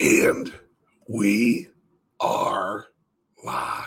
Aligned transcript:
And 0.00 0.50
we 1.08 1.68
are 2.20 2.86
live. 3.44 3.86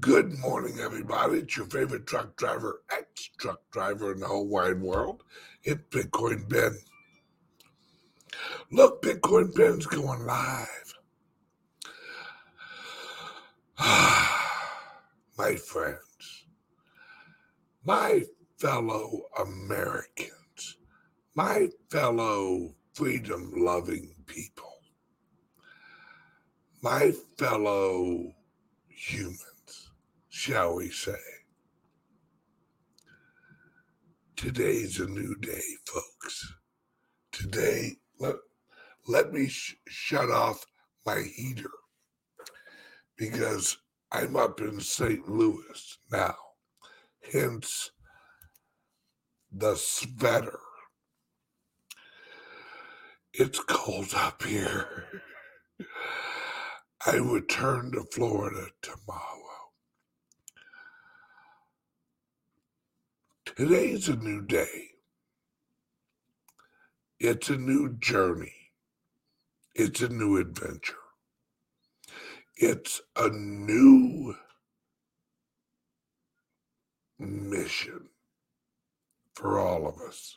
Good 0.00 0.38
morning, 0.38 0.78
everybody. 0.80 1.40
It's 1.40 1.58
your 1.58 1.66
favorite 1.66 2.06
truck 2.06 2.36
driver, 2.36 2.82
ex 2.90 3.28
truck 3.36 3.60
driver 3.70 4.12
in 4.12 4.20
the 4.20 4.28
whole 4.28 4.48
wide 4.48 4.80
world. 4.80 5.24
It's 5.62 5.82
Bitcoin 5.90 6.48
Ben. 6.48 6.78
Look, 8.70 9.02
Bitcoin 9.02 9.54
Ben's 9.54 9.84
going 9.84 10.24
live. 10.24 10.94
my 15.36 15.54
friends, 15.56 16.46
my 17.84 18.22
fellow 18.56 19.24
Americans, 19.38 20.78
my 21.34 21.68
fellow 21.90 22.74
freedom 22.94 23.52
loving 23.56 24.14
people, 24.26 24.70
my 26.82 27.12
fellow 27.38 28.32
humans, 28.88 29.90
shall 30.28 30.76
we 30.76 30.90
say. 30.90 31.14
Today's 34.36 35.00
a 35.00 35.06
new 35.06 35.34
day, 35.36 35.62
folks. 35.86 36.54
Today, 37.32 37.92
let, 38.18 38.36
let 39.06 39.32
me 39.32 39.48
sh- 39.48 39.76
shut 39.86 40.30
off 40.30 40.66
my 41.06 41.22
heater 41.22 41.70
because 43.16 43.78
I'm 44.10 44.36
up 44.36 44.60
in 44.60 44.80
St. 44.80 45.28
Louis 45.28 45.98
now, 46.10 46.34
hence 47.32 47.90
the 49.50 49.76
sweater 49.76 50.58
it's 53.34 53.60
cold 53.60 54.08
up 54.14 54.42
here. 54.42 55.06
I 57.06 57.16
return 57.16 57.92
to 57.92 58.04
Florida 58.12 58.66
tomorrow. 58.82 59.70
Today's 63.46 64.08
a 64.08 64.16
new 64.16 64.42
day. 64.42 64.90
It's 67.18 67.48
a 67.50 67.56
new 67.56 67.96
journey. 67.98 68.54
It's 69.74 70.00
a 70.02 70.08
new 70.08 70.36
adventure. 70.36 70.94
It's 72.56 73.00
a 73.16 73.28
new 73.30 74.34
mission 77.18 78.08
for 79.34 79.58
all 79.58 79.86
of 79.86 80.00
us. 80.06 80.36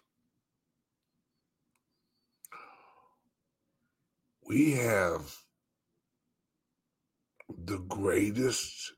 We 4.47 4.73
have 4.73 5.35
the 7.65 7.79
greatest 7.79 8.93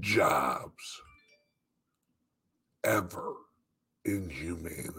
jobs 0.00 1.00
ever 2.84 3.34
in 4.04 4.30
humanity. 4.30 4.92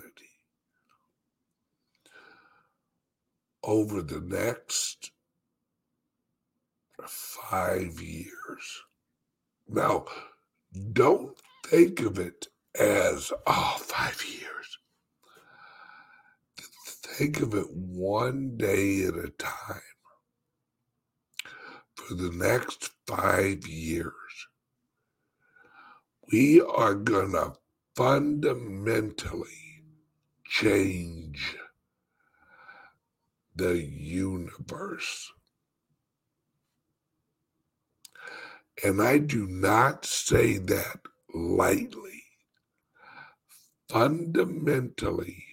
Over 3.64 4.02
the 4.02 4.22
next 4.22 5.12
five 7.06 8.02
years. 8.02 8.82
Now, 9.68 10.06
don't 10.94 11.38
think 11.66 12.02
of 12.02 12.18
it 12.18 12.48
as, 12.80 13.32
oh, 13.46 13.78
five 13.80 14.24
years 14.26 14.78
think 17.16 17.40
of 17.40 17.54
it 17.54 17.72
one 17.72 18.58
day 18.58 19.06
at 19.06 19.16
a 19.16 19.30
time 19.38 19.82
for 21.96 22.14
the 22.14 22.32
next 22.32 22.92
five 23.08 23.66
years. 23.66 24.14
We 26.32 26.62
are 26.62 26.94
going 26.94 27.32
to 27.32 27.54
fundamentally 27.96 29.48
change 30.46 31.56
the 33.56 33.78
universe. 33.80 35.32
And 38.84 39.02
I 39.02 39.18
do 39.18 39.48
not 39.48 40.06
say 40.06 40.58
that 40.58 41.00
lightly. 41.34 42.24
Fundamentally 43.90 45.47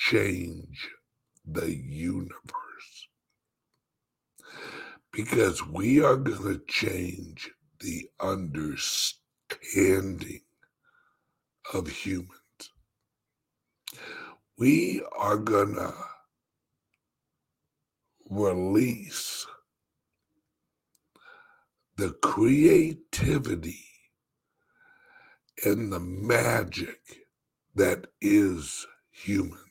change 0.00 0.88
the 1.46 1.76
universe. 1.76 2.32
Because 5.12 5.64
we 5.66 6.02
are 6.02 6.16
going 6.16 6.42
to 6.42 6.62
change 6.66 7.50
the 7.80 8.08
understanding 8.18 10.40
of 11.74 11.88
humans. 11.88 12.30
We 14.56 15.02
are 15.18 15.36
going 15.36 15.74
to 15.74 15.92
release 18.30 19.46
the 21.96 22.12
creativity 22.22 23.84
and 25.64 25.92
the 25.92 26.00
magic 26.00 27.00
that 27.74 28.06
is 28.22 28.86
human. 29.10 29.69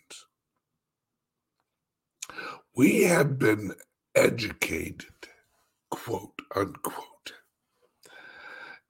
We 2.80 3.04
have 3.04 3.38
been 3.38 3.74
educated, 4.16 5.28
quote 5.92 6.42
unquote, 6.56 7.34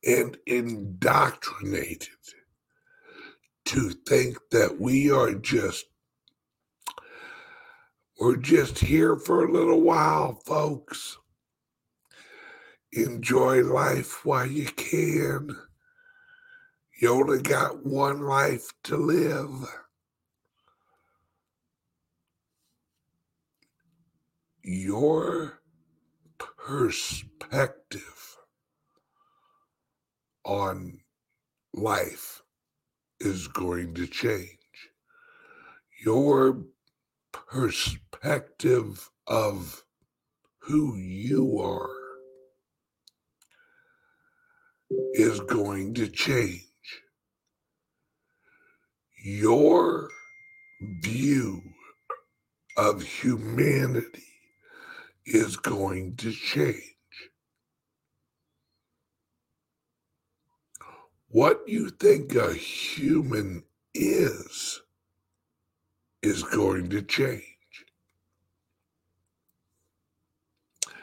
and 0.06 0.38
indoctrinated 0.46 2.10
to 3.66 3.90
think 3.90 4.38
that 4.52 4.80
we 4.80 5.10
are 5.10 5.34
just 5.34 5.88
we're 8.20 8.36
just 8.36 8.78
here 8.78 9.16
for 9.16 9.44
a 9.44 9.52
little 9.52 9.82
while, 9.82 10.40
folks. 10.46 11.18
Enjoy 12.92 13.64
life 13.64 14.24
while 14.24 14.46
you 14.46 14.66
can. 14.66 15.50
You 17.02 17.10
only 17.10 17.42
got 17.42 17.88
one 17.88 18.22
life 18.22 18.72
to 18.84 18.98
live. 18.98 19.68
Your 24.70 25.60
perspective 26.68 28.38
on 30.46 31.00
life 31.74 32.44
is 33.20 33.48
going 33.48 33.96
to 33.96 34.06
change. 34.06 34.60
Your 36.06 36.66
perspective 37.32 39.10
of 39.26 39.84
who 40.60 40.96
you 40.96 41.60
are 41.60 41.90
is 45.16 45.40
going 45.40 45.96
to 45.96 46.08
change. 46.08 46.62
Your 49.26 50.10
view 51.02 51.64
of 52.78 53.02
humanity 53.02 54.29
is 55.30 55.58
going 55.58 56.16
to 56.18 56.32
change. 56.32 56.84
What 61.30 61.62
you 61.68 61.90
think 61.90 62.34
a 62.36 62.54
human 62.54 63.64
is, 63.94 64.82
is 66.24 66.44
going 66.44 66.90
to 66.90 67.04
change. 67.04 67.44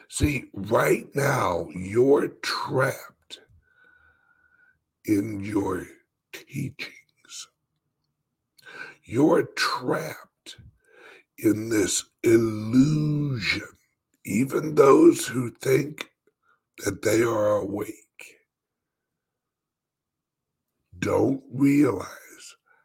See, 0.09 0.45
right 0.53 1.07
now, 1.15 1.69
you're 1.73 2.27
trapped 2.41 3.39
in 5.05 5.39
your 5.39 5.85
teachings. 6.33 7.47
You're 9.03 9.43
trapped 9.55 10.57
in 11.37 11.69
this 11.69 12.03
illusion 12.23 13.76
even 14.27 14.75
those 14.75 15.25
who 15.25 15.49
think 15.49 16.11
that 16.79 17.01
they 17.01 17.23
are 17.23 17.55
awake 17.55 17.93
don't 20.99 21.41
realize 21.49 22.07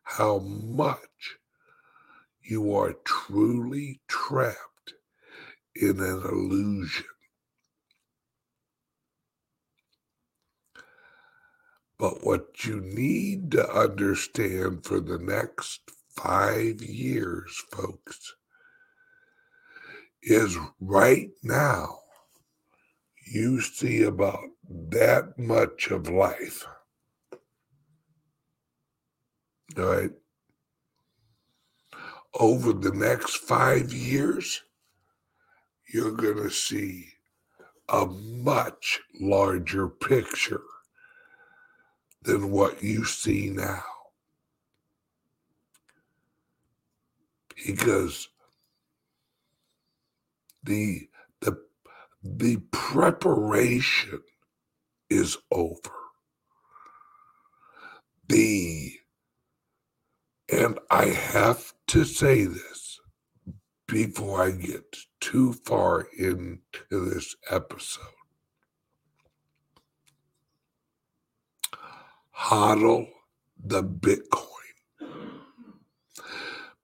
how 0.04 0.38
much 0.38 0.98
you 2.42 2.72
are 2.76 2.94
truly 3.04 4.00
trapped 4.06 4.94
in 5.74 5.98
an 5.98 6.22
illusion. 6.30 7.06
But 11.98 12.24
what 12.24 12.64
you 12.64 12.80
need 12.80 13.50
to 13.52 13.68
understand 13.68 14.84
for 14.84 15.00
the 15.00 15.18
next 15.18 15.80
five 16.10 16.82
years, 16.82 17.64
folks, 17.72 18.34
is 20.22 20.56
right 20.80 21.30
now 21.42 21.98
you 23.32 23.60
see 23.62 24.02
about 24.02 24.44
that 24.68 25.38
much 25.38 25.90
of 25.90 26.08
life. 26.08 26.66
Right. 29.74 30.10
Over 32.38 32.74
the 32.74 32.92
next 32.92 33.36
five 33.36 33.90
years, 33.92 34.62
you're 35.92 36.12
going 36.12 36.36
to 36.36 36.50
see 36.50 37.08
a 37.88 38.04
much 38.06 39.00
larger 39.18 39.88
picture 39.88 40.62
than 42.22 42.50
what 42.50 42.82
you 42.82 43.04
see 43.04 43.50
now. 43.50 43.82
Because 47.66 48.28
the 50.62 51.08
the 51.40 51.58
the 52.22 52.58
preparation 52.70 54.22
is 55.10 55.36
over. 55.50 55.90
The 58.28 58.92
and 60.50 60.78
I 60.90 61.06
have 61.06 61.72
to 61.88 62.04
say 62.04 62.44
this 62.44 63.00
before 63.88 64.42
I 64.42 64.50
get 64.52 64.96
too 65.20 65.54
far 65.64 66.08
into 66.18 66.60
this 66.90 67.36
episode. 67.50 68.04
Hodl 72.36 73.08
the 73.62 73.82
Bitcoin. 73.82 74.46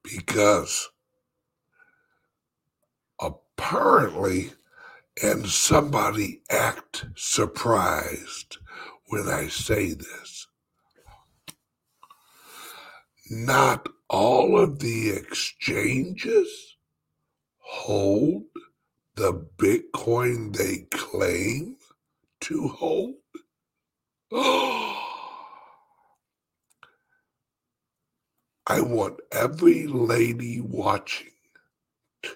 Because 0.03 0.89
apparently, 3.59 4.53
and 5.23 5.49
somebody 5.49 6.43
act 6.49 7.07
surprised 7.17 8.59
when 9.09 9.29
I 9.29 9.49
say 9.49 9.95
this. 9.95 10.47
Not 13.31 13.89
all 14.09 14.59
of 14.59 14.79
the 14.79 15.11
exchanges 15.11 16.77
hold 17.59 18.45
the 19.17 19.33
Bitcoin 19.59 20.57
they 20.57 20.87
claim 20.97 21.77
to 22.43 22.69
hold. 22.69 23.17
I 28.71 28.81
want 28.83 29.21
every 29.33 29.87
lady 29.87 30.61
watching 30.61 31.33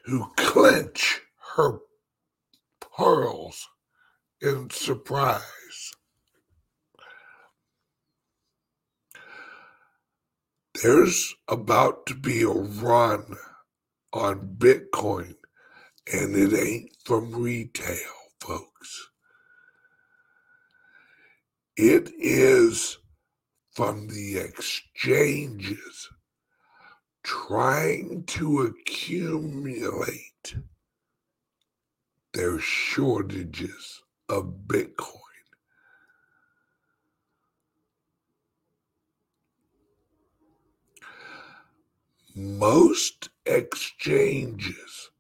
to 0.06 0.26
clench 0.36 1.20
her 1.56 1.78
pearls 2.80 3.68
in 4.40 4.70
surprise. 4.70 5.92
There's 10.82 11.34
about 11.48 12.06
to 12.06 12.14
be 12.14 12.42
a 12.42 12.48
run 12.48 13.36
on 14.12 14.56
Bitcoin, 14.58 15.34
and 16.12 16.34
it 16.34 16.52
ain't 16.58 16.90
from 17.04 17.32
retail, 17.32 17.96
folks. 18.40 19.08
It 21.76 22.10
is 22.18 22.98
from 23.72 24.08
the 24.08 24.38
exchanges 24.38 26.08
trying 27.32 28.24
to 28.24 28.60
accumulate 28.60 30.54
their 32.34 32.58
shortages 32.58 34.02
of 34.28 34.44
Bitcoin. 34.66 35.18
Most 42.34 43.30
exchanges 43.46 45.10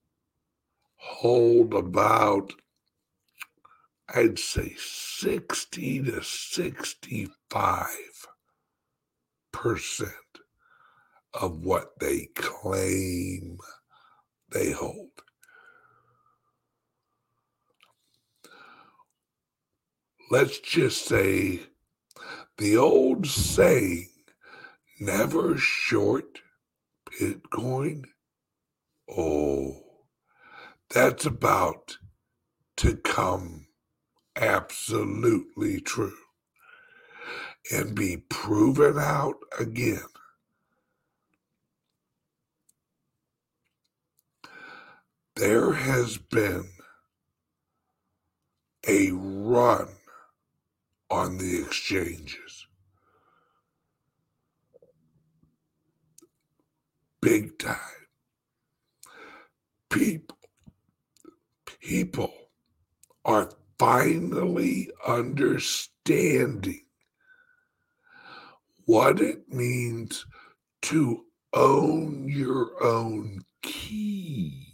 hold 0.96 1.72
about, 1.72 2.52
I'd 4.14 4.38
say, 4.38 4.74
60 4.78 6.02
to 6.04 6.22
65 6.22 7.86
percent 9.52 10.41
of 11.34 11.64
what 11.64 11.98
they 11.98 12.28
claim 12.34 13.58
they 14.50 14.72
hold. 14.72 15.10
Let's 20.30 20.58
just 20.60 21.06
say 21.06 21.60
the 22.58 22.76
old 22.76 23.26
saying, 23.26 24.08
never 25.00 25.56
short 25.56 26.40
Bitcoin. 27.20 28.04
Oh, 29.10 29.76
that's 30.90 31.26
about 31.26 31.98
to 32.78 32.96
come 32.96 33.66
absolutely 34.36 35.80
true 35.80 36.16
and 37.70 37.94
be 37.94 38.16
proven 38.16 38.98
out 38.98 39.36
again 39.58 40.02
there 45.36 45.72
has 45.72 46.18
been 46.18 46.68
a 48.86 49.10
run 49.12 49.88
on 51.10 51.38
the 51.38 51.62
exchanges. 51.62 52.66
Big 57.20 57.58
time. 57.58 57.76
People, 59.90 60.38
people 61.80 62.32
are 63.24 63.50
finally 63.78 64.90
understanding 65.06 66.84
what 68.86 69.20
it 69.20 69.48
means 69.48 70.26
to 70.82 71.24
own 71.52 72.28
your 72.28 72.82
own 72.82 73.40
key 73.62 74.71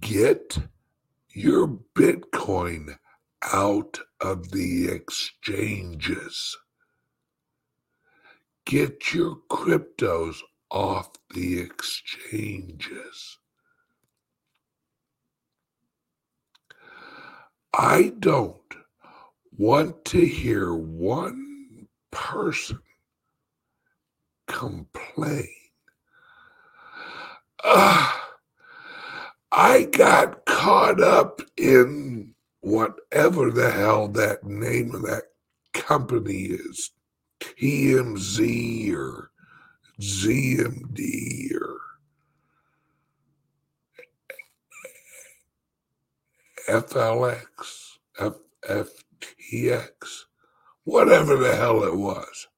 Get 0.00 0.58
your 1.30 1.78
Bitcoin 1.94 2.96
out 3.42 4.00
of 4.20 4.50
the 4.50 4.88
exchanges. 4.88 6.56
Get 8.66 9.14
your 9.14 9.38
cryptos 9.50 10.36
off 10.70 11.10
the 11.34 11.60
exchanges. 11.60 13.38
I 17.72 18.12
don't 18.18 18.56
want 19.56 20.04
to 20.06 20.24
hear 20.26 20.74
one 20.74 21.88
person 22.10 22.80
complain. 24.64 25.48
Uh, 27.62 28.12
I 29.52 29.84
got 29.84 30.44
caught 30.46 31.00
up 31.02 31.40
in 31.56 32.34
whatever 32.60 33.50
the 33.50 33.70
hell 33.70 34.08
that 34.08 34.44
name 34.44 34.94
of 34.94 35.02
that 35.02 35.24
company 35.72 36.44
is 36.44 36.90
TMZ 37.40 38.94
or 38.94 39.30
ZMD 40.00 41.52
or 41.54 41.80
FLX, 46.68 47.98
FTX, 48.66 49.90
whatever 50.84 51.36
the 51.36 51.54
hell 51.54 51.84
it 51.84 51.94
was. 51.96 52.48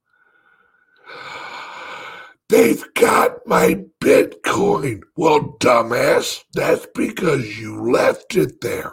They've 2.48 2.84
got 2.94 3.46
my 3.46 3.84
Bitcoin. 4.00 5.02
Well, 5.16 5.56
dumbass, 5.58 6.44
that's 6.52 6.86
because 6.94 7.58
you 7.58 7.90
left 7.90 8.36
it 8.36 8.60
there. 8.60 8.92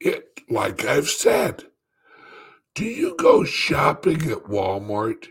It, 0.00 0.24
like 0.50 0.84
I've 0.84 1.08
said, 1.08 1.64
do 2.74 2.84
you 2.84 3.16
go 3.16 3.44
shopping 3.44 4.30
at 4.30 4.44
Walmart 4.44 5.28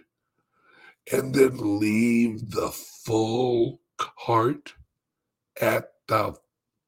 and 1.11 1.33
then 1.35 1.79
leave 1.79 2.51
the 2.51 2.71
full 2.71 3.81
cart 3.97 4.73
at 5.61 5.89
the 6.07 6.35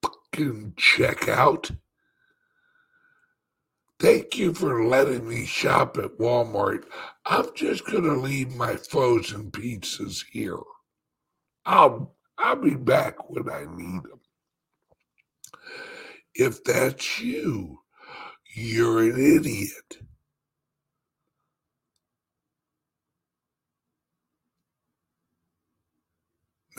fucking 0.01 0.73
checkout? 0.77 1.77
Thank 4.01 4.37
you 4.37 4.53
for 4.53 4.85
letting 4.85 5.29
me 5.29 5.45
shop 5.47 5.97
at 5.99 6.19
Walmart. 6.19 6.85
I'm 7.25 7.47
just 7.55 7.85
going 7.87 8.03
to 8.05 8.13
leave 8.15 8.55
my 8.55 8.75
frozen 8.77 9.51
pizzas 9.51 10.25
here. 10.33 10.59
I'll 11.65 12.15
I'll 12.37 12.57
be 12.57 12.75
back 12.75 13.29
when 13.29 13.49
I 13.49 13.65
need 13.69 14.03
them. 14.03 14.21
If 16.35 16.63
that's 16.63 17.21
you, 17.21 17.79
you're 18.55 19.03
an 19.03 19.19
idiot. 19.21 19.99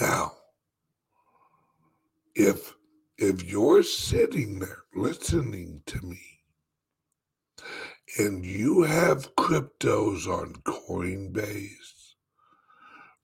Now, 0.00 0.32
if 2.34 2.74
if 3.18 3.44
you're 3.44 3.82
sitting 3.84 4.60
there 4.60 4.84
listening 4.94 5.82
to 5.86 6.00
me 6.02 6.31
and 8.18 8.44
you 8.44 8.82
have 8.82 9.34
cryptos 9.36 10.26
on 10.26 10.54
Coinbase 10.64 12.14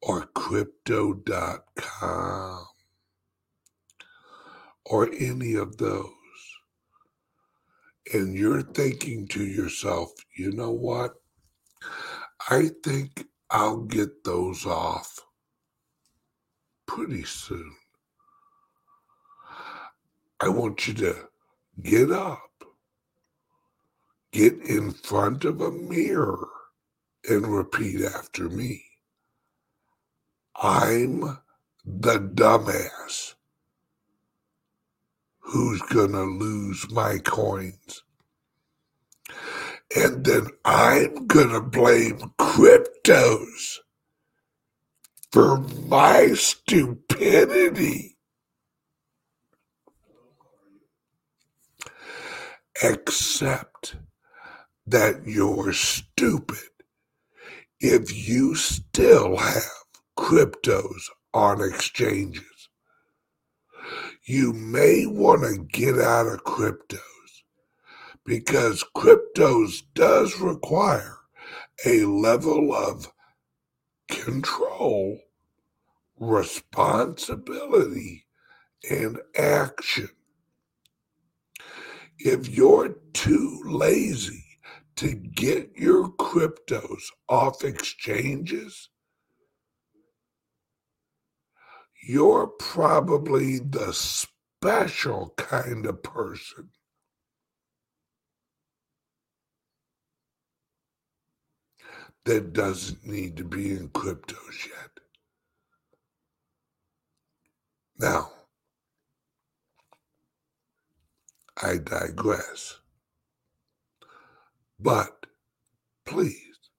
or 0.01 0.27
crypto.com 0.35 1.25
or 4.87 5.11
any 5.19 5.55
of 5.55 5.77
those, 5.77 6.09
and 8.15 8.35
you're 8.35 8.63
thinking 8.63 9.29
to 9.29 9.45
yourself, 9.45 10.11
you 10.37 10.53
know 10.53 10.71
what? 10.71 11.13
I 12.49 12.71
think 12.83 13.27
I'll 13.51 13.83
get 13.83 14.25
those 14.25 14.65
off 14.65 15.21
pretty 16.87 17.25
soon. 17.25 17.77
I 20.41 20.49
want 20.49 20.89
you 20.89 20.95
to 20.95 21.29
get 21.83 22.11
up 22.11 22.65
get 24.33 24.55
in 24.63 24.93
front 24.93 25.45
of 25.45 25.61
a 25.61 25.71
mirror 25.71 26.49
and 27.29 27.47
repeat 27.47 28.03
after 28.03 28.49
me. 28.49 28.85
I'm 30.57 31.39
the 31.85 32.19
dumbass 32.19 33.35
who's 35.41 35.81
going 35.83 36.13
to 36.13 36.23
lose 36.25 36.91
my 36.91 37.19
coins. 37.19 38.03
And 39.97 40.25
then 40.25 40.49
I'm 40.65 41.27
going 41.27 41.51
to 41.51 41.61
blame 41.61 42.33
cryptos 42.39 43.79
for 45.33 45.59
my 45.59 46.35
stupidity. 46.35 48.17
Except 52.83 53.97
that 54.91 55.27
you're 55.27 55.73
stupid 55.73 56.59
if 57.79 58.29
you 58.29 58.55
still 58.55 59.37
have 59.37 59.63
cryptos 60.19 61.03
on 61.35 61.63
exchanges. 61.63 62.69
You 64.25 64.55
may 64.55 65.05
want 65.07 65.43
to 65.43 65.59
get 65.65 65.99
out 65.99 66.27
of 66.27 66.45
cryptos 66.45 67.01
because 68.25 68.85
cryptos 68.97 69.83
does 69.95 70.41
require 70.41 71.19
a 71.85 72.05
level 72.05 72.73
of 72.75 73.13
control, 74.11 75.21
responsibility, 76.19 78.27
and 78.91 79.21
action. 79.37 80.09
If 82.19 82.49
you're 82.49 82.97
too 83.13 83.63
lazy 83.67 84.48
to 84.99 85.15
get 85.15 85.71
your 85.77 86.09
cryptos 86.09 87.05
off 87.29 87.63
exchanges, 87.63 88.89
you're 92.03 92.49
probably 92.49 93.61
the 93.61 93.93
special 93.93 95.35
kind 95.37 95.87
of 95.87 96.03
person. 96.03 96.71
That 102.25 102.53
doesn't 102.53 103.07
need 103.07 103.37
to 103.37 103.45
be 103.45 103.71
in 103.71 103.91
cryptos 103.91 104.67
yet. 104.67 104.91
Now, 108.01 108.33
I 111.63 111.77
digress. 111.77 112.81
But 114.81 115.27
please 116.07 116.71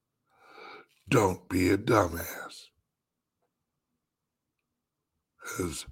don't 1.09 1.47
be 1.49 1.69
a 1.69 1.77
dumbass. 1.77 2.67
Because 5.41 5.85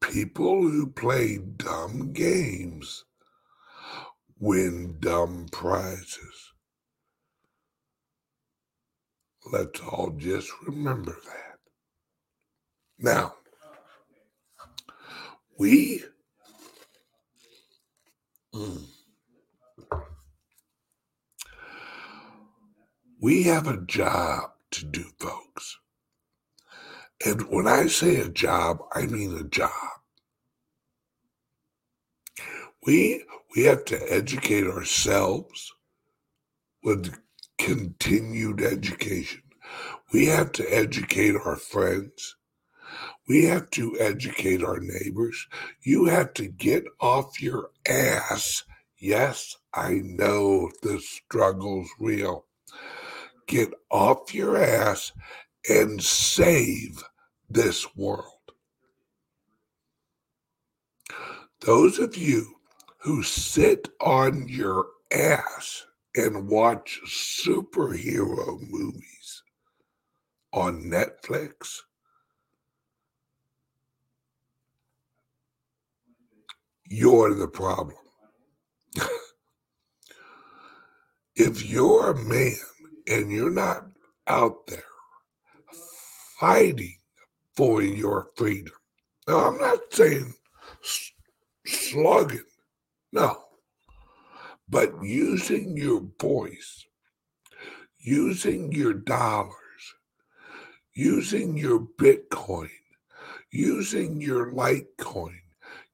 people 0.00 0.62
who 0.62 0.86
play 0.86 1.38
dumb 1.38 2.12
games 2.12 3.04
win 4.38 4.96
dumb 5.00 5.46
prizes. 5.52 6.52
Let's 9.52 9.80
all 9.80 10.14
just 10.16 10.50
remember 10.66 11.16
that. 11.26 11.58
Now, 12.98 13.34
we. 15.58 16.04
Mm, 18.54 18.84
We 23.22 23.42
have 23.42 23.66
a 23.66 23.76
job 23.76 24.52
to 24.70 24.86
do, 24.86 25.04
folks. 25.18 25.78
And 27.22 27.42
when 27.50 27.66
I 27.66 27.86
say 27.86 28.16
a 28.16 28.30
job, 28.30 28.78
I 28.94 29.04
mean 29.04 29.36
a 29.36 29.44
job. 29.44 29.70
We 32.86 33.22
we 33.54 33.64
have 33.64 33.84
to 33.86 33.98
educate 34.10 34.66
ourselves 34.66 35.70
with 36.82 37.14
continued 37.58 38.62
education. 38.62 39.42
We 40.14 40.24
have 40.26 40.52
to 40.52 40.64
educate 40.74 41.36
our 41.36 41.56
friends. 41.56 42.36
We 43.28 43.44
have 43.44 43.68
to 43.72 43.98
educate 44.00 44.64
our 44.64 44.80
neighbors. 44.80 45.46
You 45.82 46.06
have 46.06 46.32
to 46.34 46.48
get 46.48 46.84
off 47.00 47.42
your 47.42 47.68
ass. 47.86 48.64
Yes, 48.98 49.58
I 49.74 50.00
know 50.02 50.70
the 50.82 51.00
struggle's 51.00 51.90
real 51.98 52.46
get 53.50 53.74
off 53.90 54.32
your 54.32 54.56
ass 54.56 55.10
and 55.68 56.00
save 56.00 57.02
this 57.50 57.96
world. 57.96 58.24
Those 61.60 61.98
of 61.98 62.16
you 62.16 62.46
who 62.98 63.24
sit 63.24 63.88
on 64.00 64.46
your 64.48 64.86
ass 65.12 65.84
and 66.14 66.48
watch 66.48 67.00
superhero 67.06 68.60
movies 68.70 69.42
on 70.52 70.84
Netflix, 70.84 71.80
you're 76.86 77.34
the 77.34 77.48
problem. 77.48 77.96
if 81.34 81.68
you're 81.68 82.12
a 82.12 82.16
man 82.16 82.54
and 83.10 83.30
you're 83.30 83.50
not 83.50 83.86
out 84.28 84.66
there 84.68 84.84
fighting 86.38 86.96
for 87.56 87.82
your 87.82 88.28
freedom. 88.36 88.72
Now, 89.26 89.48
I'm 89.48 89.58
not 89.58 89.80
saying 89.90 90.32
slugging, 91.66 92.44
no, 93.12 93.36
but 94.68 94.92
using 95.02 95.76
your 95.76 96.06
voice, 96.20 96.86
using 97.98 98.72
your 98.72 98.94
dollars, 98.94 99.54
using 100.94 101.56
your 101.56 101.80
Bitcoin, 101.98 102.70
using 103.50 104.20
your 104.20 104.52
Litecoin, 104.52 105.40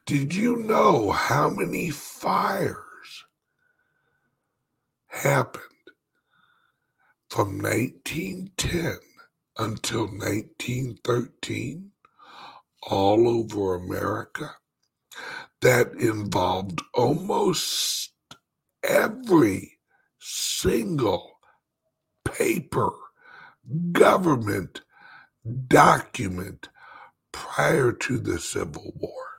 Did 0.06 0.34
you 0.34 0.56
know 0.56 1.10
how 1.10 1.50
many 1.50 1.90
fires 1.90 3.24
happened 5.08 5.62
from 7.28 7.58
1910 7.58 8.98
until 9.58 10.06
1913 10.06 11.90
all 12.82 13.28
over 13.28 13.74
America 13.74 14.56
that 15.60 15.92
involved 15.94 16.80
almost 16.94 18.12
every 18.84 19.78
single 20.20 21.38
paper 22.24 22.92
government 23.92 24.82
document 25.68 26.68
prior 27.32 27.92
to 27.92 28.18
the 28.18 28.38
Civil 28.38 28.92
War. 28.96 29.35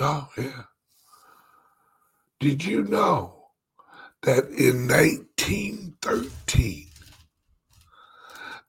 Oh, 0.00 0.28
yeah. 0.36 0.62
Did 2.40 2.64
you 2.64 2.84
know 2.84 3.48
that 4.22 4.48
in 4.50 4.86
1913 4.86 6.86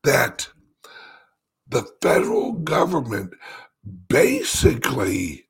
that 0.03 0.49
the 1.67 1.87
federal 2.01 2.53
government 2.53 3.33
basically 4.07 5.45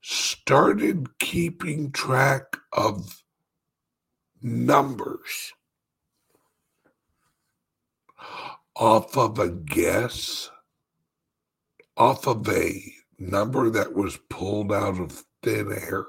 started 0.00 1.18
keeping 1.18 1.90
track 1.90 2.56
of 2.72 3.24
numbers 4.40 5.52
off 8.76 9.16
of 9.16 9.38
a 9.38 9.48
guess, 9.48 10.50
off 11.96 12.26
of 12.26 12.48
a 12.48 12.92
number 13.30 13.70
that 13.70 13.94
was 13.94 14.18
pulled 14.28 14.72
out 14.72 14.98
of 14.98 15.24
thin 15.42 15.72
air. 15.72 16.06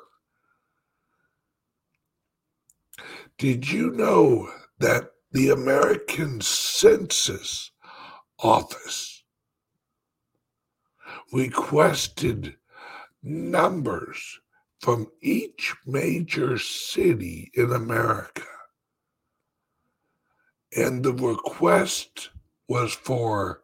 Did 3.37 3.71
you 3.71 3.91
know 3.91 4.49
that 4.79 5.11
the 5.31 5.49
American 5.49 6.41
Census 6.41 7.71
Office 8.39 9.23
requested 11.31 12.55
numbers 13.23 14.39
from 14.79 15.07
each 15.21 15.73
major 15.85 16.57
city 16.57 17.49
in 17.53 17.71
America. 17.71 18.43
And 20.75 21.03
the 21.03 21.13
request 21.13 22.29
was 22.67 22.93
for 22.93 23.61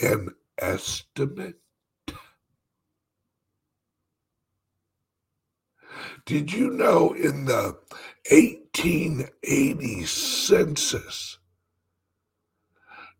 an 0.00 0.30
estimate. 0.58 1.56
Did 6.26 6.52
you 6.52 6.70
know 6.70 7.12
in 7.12 7.44
the 7.44 7.76
1880 8.30 10.04
census, 10.04 11.38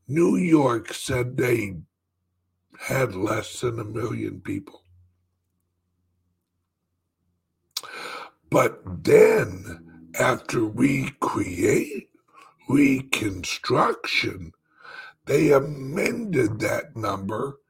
New 0.08 0.36
York 0.36 0.92
said 0.92 1.36
they 1.36 1.76
had 2.78 3.14
less 3.14 3.60
than 3.60 3.78
a 3.78 3.84
million 3.84 4.40
people? 4.40 4.82
But 8.50 9.04
then, 9.04 10.10
after 10.18 10.64
we 10.64 11.10
create 11.20 12.10
Reconstruction, 12.68 14.52
they 15.26 15.52
amended 15.52 16.60
that 16.60 16.96
number 16.96 17.60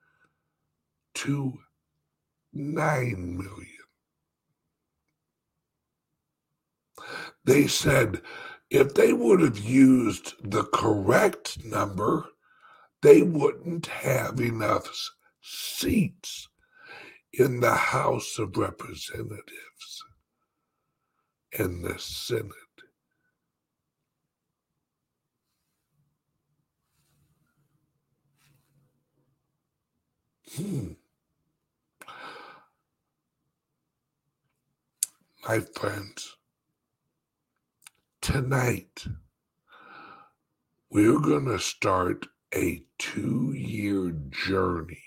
to 1.14 1.58
9 2.52 3.36
million. 3.36 3.73
They 7.44 7.66
said 7.66 8.22
if 8.70 8.94
they 8.94 9.12
would 9.12 9.40
have 9.40 9.58
used 9.58 10.34
the 10.42 10.64
correct 10.64 11.64
number, 11.64 12.26
they 13.02 13.22
wouldn't 13.22 13.86
have 13.86 14.40
enough 14.40 15.10
seats 15.40 16.48
in 17.32 17.60
the 17.60 17.74
House 17.74 18.38
of 18.38 18.56
Representatives 18.56 20.04
and 21.58 21.84
the 21.84 21.98
Senate. 21.98 22.52
Hmm. 30.56 30.92
My 35.46 35.60
friends, 35.60 36.36
tonight 38.24 39.04
we're 40.88 41.20
going 41.20 41.44
to 41.44 41.58
start 41.58 42.26
a 42.54 42.82
two 42.96 43.52
year 43.52 44.16
journey 44.30 45.04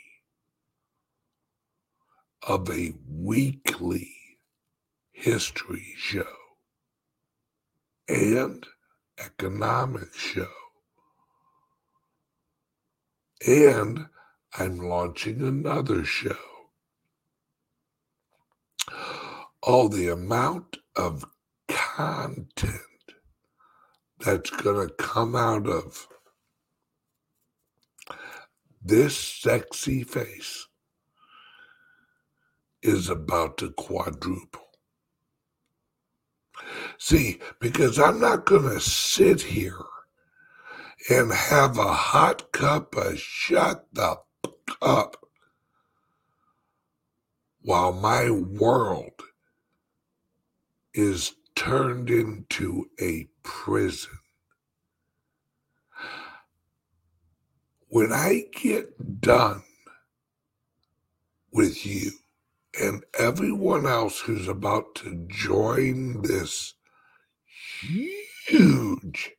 of 2.47 2.69
a 2.69 2.93
weekly 3.09 4.11
history 5.11 5.95
show 5.97 6.27
and 8.07 8.67
economic 9.17 10.13
show. 10.13 10.45
And 13.47 14.05
I'm 14.59 14.77
launching 14.77 15.41
another 15.41 16.05
show. 16.05 16.37
Oh, 19.63 19.87
the 19.87 20.09
amount 20.09 20.77
of 20.95 21.25
content 21.67 22.81
that's 24.27 24.49
going 24.49 24.85
to 24.85 24.93
come 24.95 25.37
out 25.37 25.65
of 25.67 26.05
this 28.83 29.17
sexy 29.17 30.03
face 30.03 30.67
is 32.83 33.07
about 33.07 33.57
to 33.57 33.71
quadruple. 33.71 34.67
See, 36.97 37.39
because 37.61 37.97
I'm 37.97 38.19
not 38.19 38.45
going 38.45 38.69
to 38.69 38.81
sit 38.81 39.41
here 39.41 39.85
and 41.09 41.31
have 41.31 41.77
a 41.77 41.93
hot 41.93 42.51
cup 42.51 42.97
of 42.97 43.17
shut 43.17 43.87
the 43.93 44.17
up 44.81 45.25
while 47.61 47.93
my 47.93 48.29
world 48.29 49.21
is 50.93 51.33
turned 51.57 52.09
into 52.11 52.85
a 53.01 53.27
prison. 53.41 54.19
When 57.89 58.13
I 58.13 58.43
get 58.53 59.19
done 59.21 59.63
with 61.51 61.83
you 61.83 62.11
and 62.79 63.03
everyone 63.17 63.87
else 63.87 64.19
who's 64.19 64.47
about 64.47 64.93
to 64.95 65.25
join 65.29 66.21
this 66.21 66.75
huge 67.81 69.31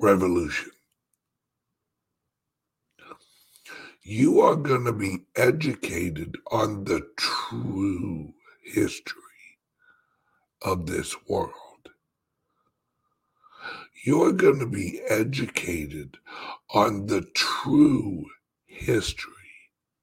revolution, 0.00 0.72
you 4.02 4.40
are 4.40 4.56
going 4.56 4.84
to 4.84 4.92
be 4.92 5.26
educated 5.36 6.36
on 6.50 6.84
the 6.84 7.06
true 7.16 8.34
history 8.64 9.23
of 10.64 10.86
this 10.86 11.14
world. 11.28 11.52
You're 14.04 14.32
going 14.32 14.58
to 14.58 14.66
be 14.66 15.00
educated 15.08 16.18
on 16.74 17.06
the 17.06 17.22
true 17.34 18.26
history 18.66 19.32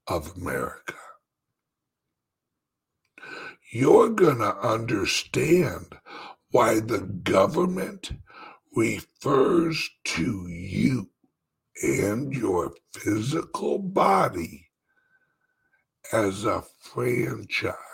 of 0.08 0.36
America. 0.38 0.96
You're 3.72 4.10
going 4.10 4.40
to 4.40 4.58
understand 4.58 5.96
why 6.52 6.80
the 6.80 7.00
government 7.00 8.12
refers 8.76 9.90
to 10.04 10.48
you 10.48 11.10
and 11.84 12.34
your 12.34 12.74
physical 12.94 13.80
body 13.80 14.68
as 16.12 16.46
a 16.46 16.64
franchise. 16.80 17.91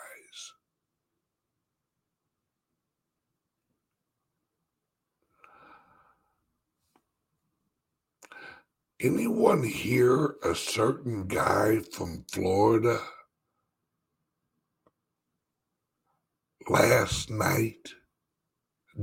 Anyone 9.00 9.62
hear 9.62 10.38
a 10.44 10.56
certain 10.56 11.28
guy 11.28 11.82
from 11.82 12.26
Florida 12.32 13.00
last 16.68 17.30
night 17.30 17.90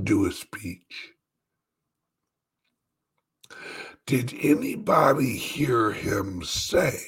do 0.03 0.25
a 0.25 0.33
speech? 0.33 1.13
Did 4.05 4.33
anybody 4.41 5.37
hear 5.37 5.91
him 5.93 6.43
say, 6.43 6.99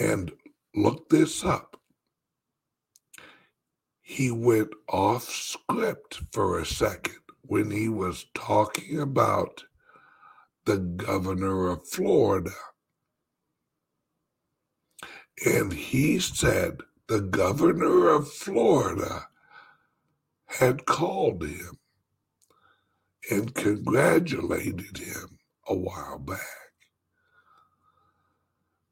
and 0.00 0.32
look 0.74 1.10
this 1.10 1.44
up? 1.44 1.80
He 4.00 4.32
went 4.32 4.70
off 4.88 5.24
script 5.30 6.22
for 6.32 6.58
a 6.58 6.66
second 6.66 7.23
when 7.46 7.70
he 7.70 7.88
was 7.88 8.26
talking 8.34 8.98
about 8.98 9.64
the 10.64 10.78
governor 10.78 11.68
of 11.68 11.86
Florida. 11.86 12.50
And 15.44 15.72
he 15.72 16.18
said 16.18 16.78
the 17.08 17.20
governor 17.20 18.08
of 18.08 18.32
Florida 18.32 19.28
had 20.46 20.86
called 20.86 21.44
him 21.44 21.78
and 23.30 23.54
congratulated 23.54 24.98
him 24.98 25.38
a 25.66 25.74
while 25.74 26.18
back. 26.18 26.40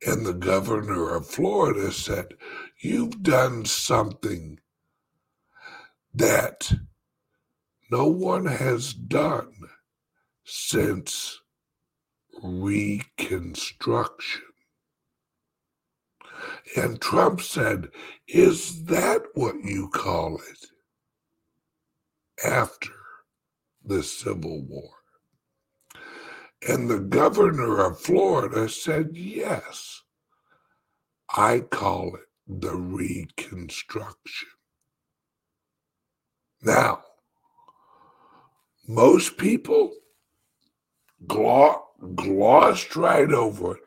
And 0.05 0.27
the 0.27 0.35
governor 0.35 1.15
of 1.15 1.29
Florida 1.29 1.93
said, 1.93 2.35
You've 2.81 3.23
done 3.23 3.65
something 3.65 4.59
that 6.13 6.73
no 7.93 8.07
one 8.07 8.47
has 8.47 8.95
done 8.95 9.53
since 10.45 11.43
Reconstruction. 12.43 14.41
And 16.75 17.03
Trump 17.03 17.43
said, 17.43 17.91
Is 18.27 18.85
that 18.85 19.25
what 19.35 19.57
you 19.63 19.91
call 19.91 20.37
it? 20.37 20.69
After 22.43 22.95
the 23.85 24.03
Civil 24.03 24.63
War. 24.63 24.95
And 26.67 26.89
the 26.89 26.99
governor 26.99 27.85
of 27.85 28.01
Florida 28.01 28.71
said, 28.71 29.11
Yes, 29.13 30.01
I 31.37 31.61
call 31.61 32.17
it 32.17 32.29
the 32.49 32.75
Reconstruction. 32.75 34.49
Now, 36.63 37.03
most 38.87 39.37
people 39.37 39.93
glossed 41.27 42.97
right 42.97 43.33
over 43.33 43.77
it, 43.77 43.83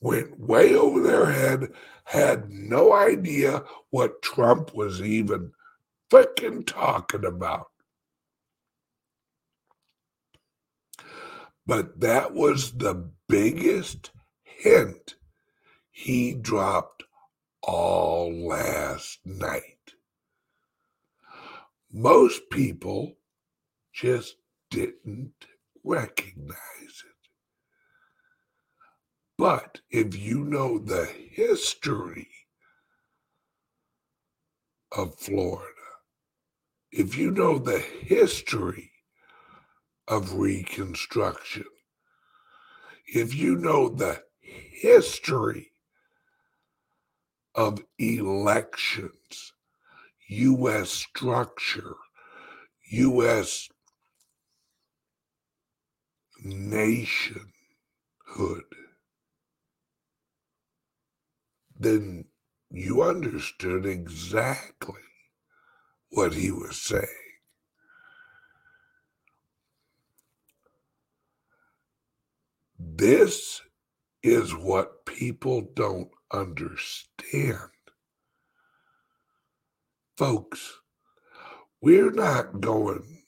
went 0.00 0.38
way 0.38 0.74
over 0.74 1.00
their 1.00 1.30
head, 1.32 1.72
had 2.04 2.50
no 2.50 2.92
idea 2.92 3.64
what 3.90 4.22
Trump 4.22 4.74
was 4.74 5.00
even 5.00 5.52
freaking 6.10 6.66
talking 6.66 7.24
about. 7.24 7.68
But 11.66 12.00
that 12.00 12.34
was 12.34 12.72
the 12.72 13.10
biggest 13.28 14.10
hint 14.42 15.14
he 15.90 16.34
dropped 16.34 17.04
all 17.62 18.30
last 18.32 19.20
night. 19.24 19.94
Most 21.90 22.50
people 22.50 23.16
just 23.94 24.36
didn't 24.70 25.46
recognize 25.84 26.58
it. 26.82 27.30
But 29.38 29.80
if 29.90 30.16
you 30.16 30.44
know 30.44 30.78
the 30.78 31.06
history 31.30 32.28
of 34.92 35.18
Florida, 35.18 35.70
if 36.92 37.16
you 37.16 37.30
know 37.30 37.58
the 37.58 37.78
history 37.78 38.92
of 40.08 40.34
Reconstruction, 40.34 41.64
if 43.06 43.34
you 43.34 43.56
know 43.56 43.88
the 43.88 44.22
history 44.40 45.72
of 47.54 47.82
elections, 47.98 49.52
U.S. 50.28 50.90
structure, 50.90 51.96
U.S. 52.90 53.68
nationhood, 56.44 57.50
then 61.78 62.26
you 62.70 63.02
understood 63.02 63.86
exactly 63.86 65.00
what 66.10 66.34
he 66.34 66.50
was 66.50 66.80
saying. 66.80 67.06
This 72.78 73.62
is 74.22 74.54
what 74.54 75.06
people 75.06 75.62
don't 75.74 76.10
understand. 76.32 77.58
Folks, 80.16 80.80
we're 81.80 82.12
not 82.12 82.60
going 82.60 83.24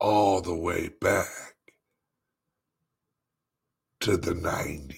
all 0.00 0.40
the 0.40 0.54
way 0.54 0.90
back 1.00 1.54
to 4.02 4.16
the 4.16 4.34
90s. 4.34 4.96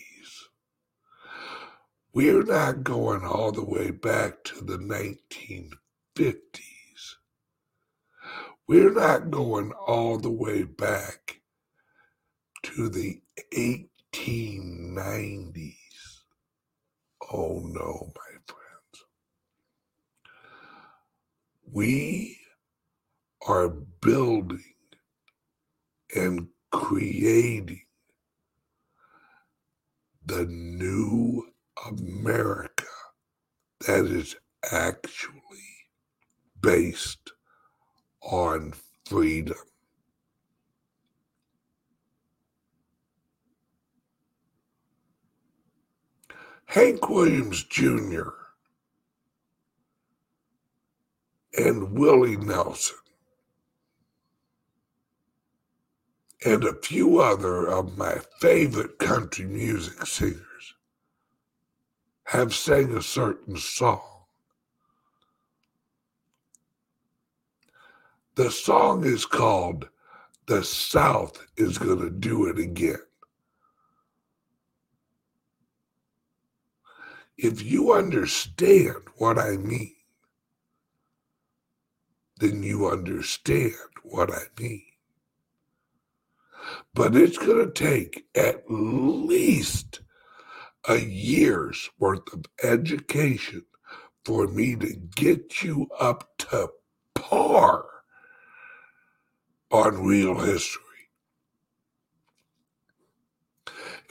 We're 2.14 2.42
not 2.42 2.84
going 2.84 3.22
all 3.22 3.52
the 3.52 3.62
way 3.62 3.90
back 3.90 4.42
to 4.44 4.64
the 4.64 4.78
1950s. 4.78 6.62
We're 8.66 8.94
not 8.94 9.30
going 9.30 9.72
all 9.72 10.16
the 10.16 10.30
way 10.30 10.62
back 10.62 11.42
to 12.62 12.88
the 12.88 13.20
1890s. 13.54 15.74
Oh 17.30 17.60
no, 17.62 18.10
my 18.16 18.38
friends. 18.46 19.04
We 21.70 22.38
are 23.46 23.68
building 23.68 24.64
and 26.16 26.48
creating 26.72 27.83
the 30.26 30.46
new 30.46 31.48
America 31.86 32.84
that 33.86 34.06
is 34.06 34.36
actually 34.72 35.28
based 36.60 37.32
on 38.22 38.74
freedom. 39.06 39.56
Hank 46.66 47.08
Williams 47.08 47.64
Jr. 47.64 48.30
and 51.58 51.92
Willie 51.92 52.36
Nelson 52.36 52.96
and 56.44 56.62
a 56.62 56.74
few 56.74 57.20
other 57.20 57.66
of 57.66 57.96
my 57.96 58.18
favorite 58.40 58.98
country 58.98 59.46
music 59.46 60.06
singers 60.06 60.74
have 62.24 62.54
sang 62.54 62.94
a 62.94 63.02
certain 63.02 63.56
song. 63.56 64.02
The 68.34 68.50
song 68.50 69.04
is 69.04 69.24
called 69.24 69.88
The 70.46 70.64
South 70.64 71.46
is 71.56 71.78
Going 71.78 72.00
to 72.00 72.10
Do 72.10 72.46
It 72.46 72.58
Again. 72.58 72.98
If 77.38 77.62
you 77.62 77.92
understand 77.92 78.96
what 79.16 79.38
I 79.38 79.56
mean, 79.56 79.94
then 82.38 82.62
you 82.62 82.88
understand 82.88 83.74
what 84.02 84.30
I 84.32 84.42
mean. 84.58 84.93
But 86.94 87.16
it's 87.16 87.38
going 87.38 87.64
to 87.64 87.72
take 87.72 88.26
at 88.34 88.64
least 88.68 90.00
a 90.88 90.98
year's 90.98 91.90
worth 91.98 92.32
of 92.32 92.44
education 92.62 93.64
for 94.24 94.46
me 94.46 94.76
to 94.76 94.94
get 95.14 95.62
you 95.62 95.88
up 95.98 96.36
to 96.38 96.68
par 97.14 97.84
on 99.70 100.06
real 100.06 100.38
history. 100.38 100.80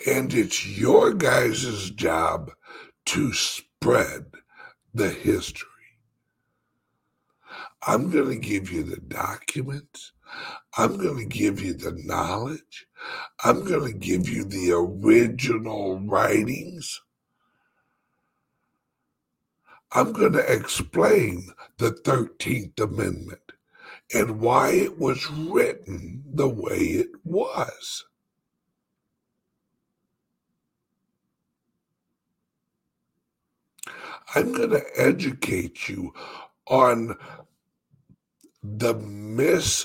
And 0.05 0.33
it's 0.33 0.67
your 0.67 1.13
guys' 1.13 1.89
job 1.91 2.51
to 3.05 3.33
spread 3.33 4.25
the 4.93 5.09
history. 5.09 5.69
I'm 7.85 8.09
going 8.09 8.29
to 8.29 8.47
give 8.47 8.71
you 8.71 8.83
the 8.83 8.97
documents. 8.97 10.11
I'm 10.77 10.97
going 10.97 11.17
to 11.17 11.25
give 11.25 11.61
you 11.61 11.73
the 11.73 11.93
knowledge. 12.05 12.87
I'm 13.43 13.63
going 13.63 13.91
to 13.91 13.97
give 13.97 14.27
you 14.29 14.43
the 14.45 14.71
original 14.71 15.99
writings. 15.99 17.01
I'm 19.91 20.11
going 20.13 20.33
to 20.33 20.51
explain 20.51 21.49
the 21.77 21.91
13th 21.91 22.79
Amendment 22.79 23.53
and 24.13 24.39
why 24.39 24.71
it 24.71 24.97
was 24.99 25.29
written 25.29 26.23
the 26.33 26.47
way 26.47 26.77
it 26.77 27.09
was. 27.23 28.05
I'm 34.35 34.53
going 34.53 34.71
to 34.71 34.83
educate 34.95 35.87
you 35.87 36.13
on 36.67 37.15
the 38.63 38.93
misleading 38.95 39.77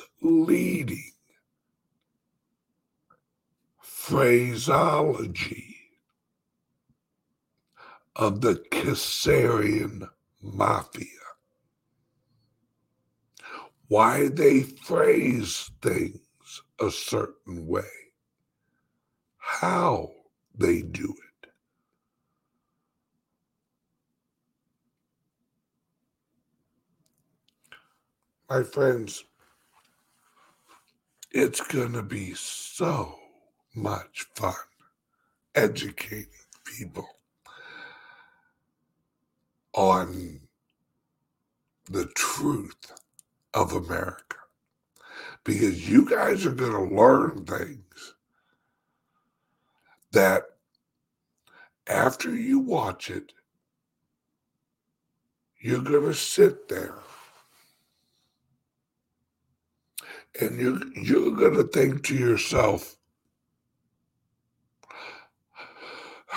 phraseology 3.80 5.76
of 8.14 8.40
the 8.40 8.64
Caesarian 8.70 10.08
mafia. 10.40 11.06
Why 13.88 14.28
they 14.28 14.62
phrase 14.62 15.70
things 15.82 16.20
a 16.80 16.90
certain 16.90 17.66
way, 17.66 17.82
how 19.38 20.10
they 20.54 20.82
do 20.82 21.14
it. 21.18 21.27
My 28.50 28.62
friends, 28.62 29.24
it's 31.30 31.60
going 31.60 31.92
to 31.92 32.02
be 32.02 32.32
so 32.32 33.18
much 33.74 34.26
fun 34.34 34.54
educating 35.54 36.28
people 36.64 37.06
on 39.74 40.40
the 41.90 42.06
truth 42.14 42.92
of 43.52 43.74
America. 43.74 44.36
Because 45.44 45.86
you 45.86 46.08
guys 46.08 46.46
are 46.46 46.52
going 46.52 46.88
to 46.88 46.94
learn 46.94 47.44
things 47.44 48.14
that 50.12 50.44
after 51.86 52.34
you 52.34 52.60
watch 52.60 53.10
it, 53.10 53.34
you're 55.60 55.82
going 55.82 56.06
to 56.06 56.14
sit 56.14 56.68
there 56.70 56.94
and 60.40 60.60
you're, 60.60 60.80
you're 60.94 61.36
going 61.36 61.54
to 61.54 61.64
think 61.64 62.04
to 62.04 62.14
yourself, 62.14 62.96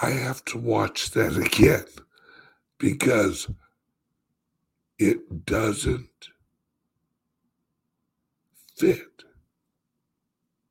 I 0.00 0.10
have 0.10 0.44
to 0.46 0.58
watch 0.58 1.10
that 1.10 1.36
again 1.36 1.86
because 2.78 3.48
it 4.98 5.44
doesn't 5.46 6.28
fit 8.76 9.24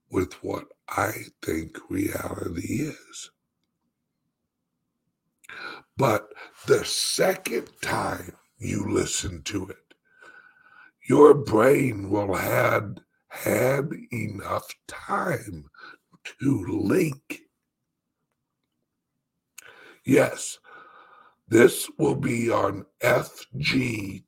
with 0.10 0.34
what 0.44 0.66
I 0.90 1.12
think 1.42 1.78
reality 1.90 2.82
is. 2.84 3.32
But 5.98 6.30
the 6.68 6.86
second 6.86 7.70
time 7.82 8.36
you 8.60 8.90
listen 8.90 9.42
to 9.44 9.68
it, 9.70 9.94
your 11.08 11.34
brain 11.34 12.10
will 12.10 12.36
have 12.36 12.98
had 13.30 13.90
enough 14.12 14.68
time 14.88 15.66
to 16.40 16.66
link. 16.68 17.42
Yes, 20.06 20.60
this 21.48 21.90
will 21.98 22.16
be 22.16 22.52
on 22.52 22.86
FGTV. 23.02 24.24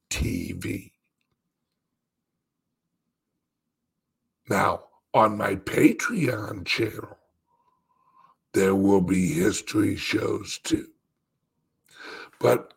Now, 4.50 4.86
on 5.14 5.38
my 5.38 5.56
Patreon 5.56 6.66
channel, 6.66 7.18
there 8.54 8.76
will 8.76 9.02
be 9.02 9.34
history 9.34 9.96
shows 9.96 10.60
too. 10.64 10.88
But 12.40 12.74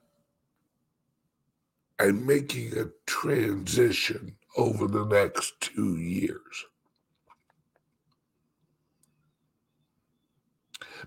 I'm 1.99 2.27
making 2.27 2.77
a 2.77 2.87
transition 3.07 4.37
over 4.57 4.89
the 4.89 5.05
next 5.05 5.61
two 5.61 5.97
years. 5.97 6.67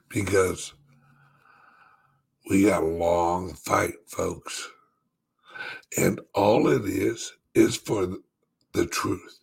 Because 0.08 0.74
we 2.50 2.66
got 2.66 2.84
a 2.84 2.86
long 2.86 3.54
fight, 3.54 3.96
folks. 4.08 4.70
And 5.98 6.22
all 6.34 6.68
it 6.70 6.86
is, 6.86 7.34
is 7.54 7.76
for 7.76 8.18
the 8.74 8.86
truth. 8.86 9.40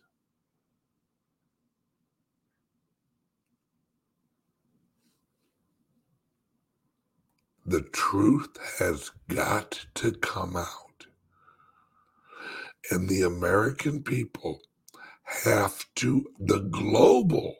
The 7.73 7.81
truth 7.81 8.55
has 8.77 9.09
got 9.27 9.87
to 9.95 10.11
come 10.11 10.55
out. 10.55 11.07
And 12.91 13.09
the 13.09 13.23
American 13.23 14.03
people 14.03 14.61
have 15.43 15.83
to, 15.95 16.27
the 16.39 16.59
global 16.59 17.55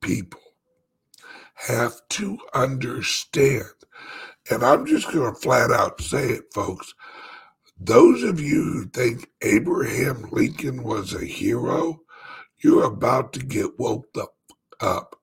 people 0.00 0.40
have 1.66 1.94
to 2.10 2.38
understand. 2.54 3.64
And 4.48 4.62
I'm 4.62 4.86
just 4.86 5.10
going 5.10 5.34
to 5.34 5.40
flat 5.40 5.72
out 5.72 6.00
say 6.00 6.28
it, 6.28 6.44
folks. 6.54 6.94
Those 7.76 8.22
of 8.22 8.38
you 8.38 8.62
who 8.62 8.84
think 8.84 9.30
Abraham 9.42 10.28
Lincoln 10.30 10.84
was 10.84 11.12
a 11.12 11.24
hero, 11.24 12.02
you're 12.62 12.84
about 12.84 13.32
to 13.32 13.40
get 13.40 13.80
woke 13.80 14.06
up. 14.16 14.36
up. 14.80 15.19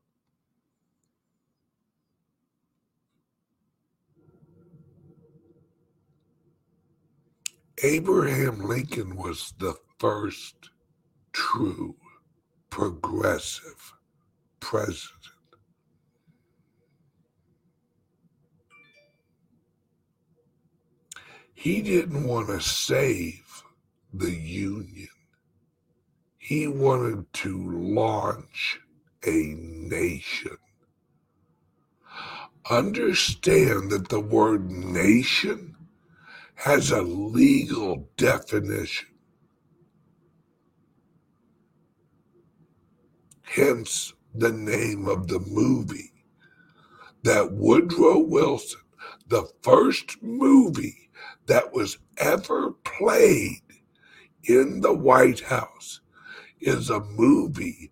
Abraham 7.83 8.67
Lincoln 8.67 9.15
was 9.17 9.53
the 9.59 9.75
first 9.99 10.71
true 11.31 11.95
progressive 12.71 13.93
president. 14.59 15.13
He 21.53 21.83
didn't 21.83 22.23
want 22.23 22.47
to 22.47 22.61
save 22.61 23.63
the 24.11 24.31
Union. 24.31 25.09
He 26.39 26.67
wanted 26.67 27.31
to 27.33 27.71
launch 27.71 28.79
a 29.23 29.53
nation. 29.55 30.57
Understand 32.71 33.91
that 33.91 34.09
the 34.09 34.19
word 34.19 34.71
nation 34.71 35.76
has 36.57 36.89
a 36.89 37.01
legal 37.01 38.09
definition. 38.17 39.07
Hence 43.43 44.13
the 44.33 44.51
name 44.51 45.07
of 45.07 45.27
the 45.27 45.39
movie 45.39 46.13
that 47.23 47.51
Woodrow 47.53 48.19
Wilson, 48.19 48.81
the 49.27 49.47
first 49.61 50.21
movie 50.23 51.11
that 51.45 51.73
was 51.73 51.99
ever 52.17 52.71
played 52.83 53.61
in 54.43 54.81
the 54.81 54.93
White 54.93 55.41
House, 55.41 56.01
is 56.59 56.89
a 56.89 56.99
movie 57.01 57.91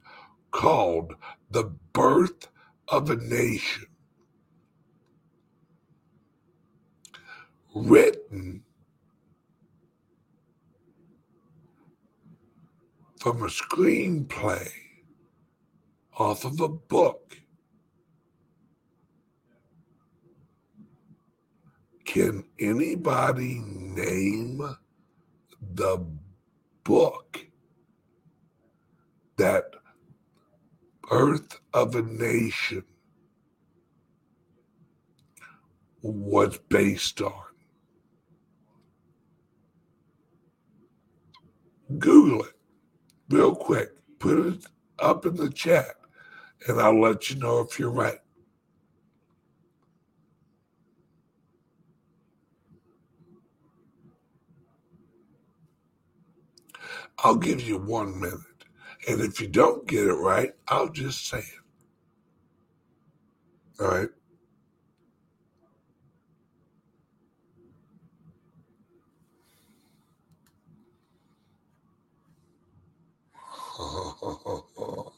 called 0.49 1.13
The 1.51 1.65
Birth 1.93 2.47
of 2.88 3.12
a 3.12 3.15
Nation. 3.15 3.86
Written 7.75 8.63
from 13.19 13.43
a 13.43 13.47
screenplay 13.47 14.71
off 16.17 16.45
of 16.45 16.61
a 16.61 16.69
book. 16.69 17.38
Can 22.05 22.45
anybody 22.59 23.59
name 23.59 24.77
the 25.73 26.05
book 26.85 27.45
that 29.35 29.65
Birth 31.09 31.59
of 31.73 31.95
a 31.95 32.03
Nation 32.03 32.85
was 36.01 36.57
based 36.69 37.21
on? 37.21 37.55
Google 42.00 42.43
it 42.45 42.54
real 43.30 43.56
quick. 43.56 43.89
Put 44.19 44.45
it 44.48 44.65
up 45.00 45.26
in 45.26 45.36
the 45.36 45.50
chat, 45.50 45.95
and 46.67 46.82
I'll 46.82 47.00
let 47.00 47.30
you 47.30 47.38
know 47.38 47.60
if 47.62 47.80
you're 47.80 47.91
right. 47.91 48.19
I'll 57.19 57.36
give 57.36 57.62
you 57.62 57.78
one 57.78 58.19
minute. 58.19 58.39
And 59.08 59.21
if 59.21 59.41
you 59.41 59.48
don't 59.48 59.88
get 59.88 60.08
it 60.08 60.13
right, 60.13 60.54
I'll 60.67 60.89
just 60.89 61.28
say 61.28 61.39
it. 61.39 61.71
All 63.82 63.88
right. 63.88 64.10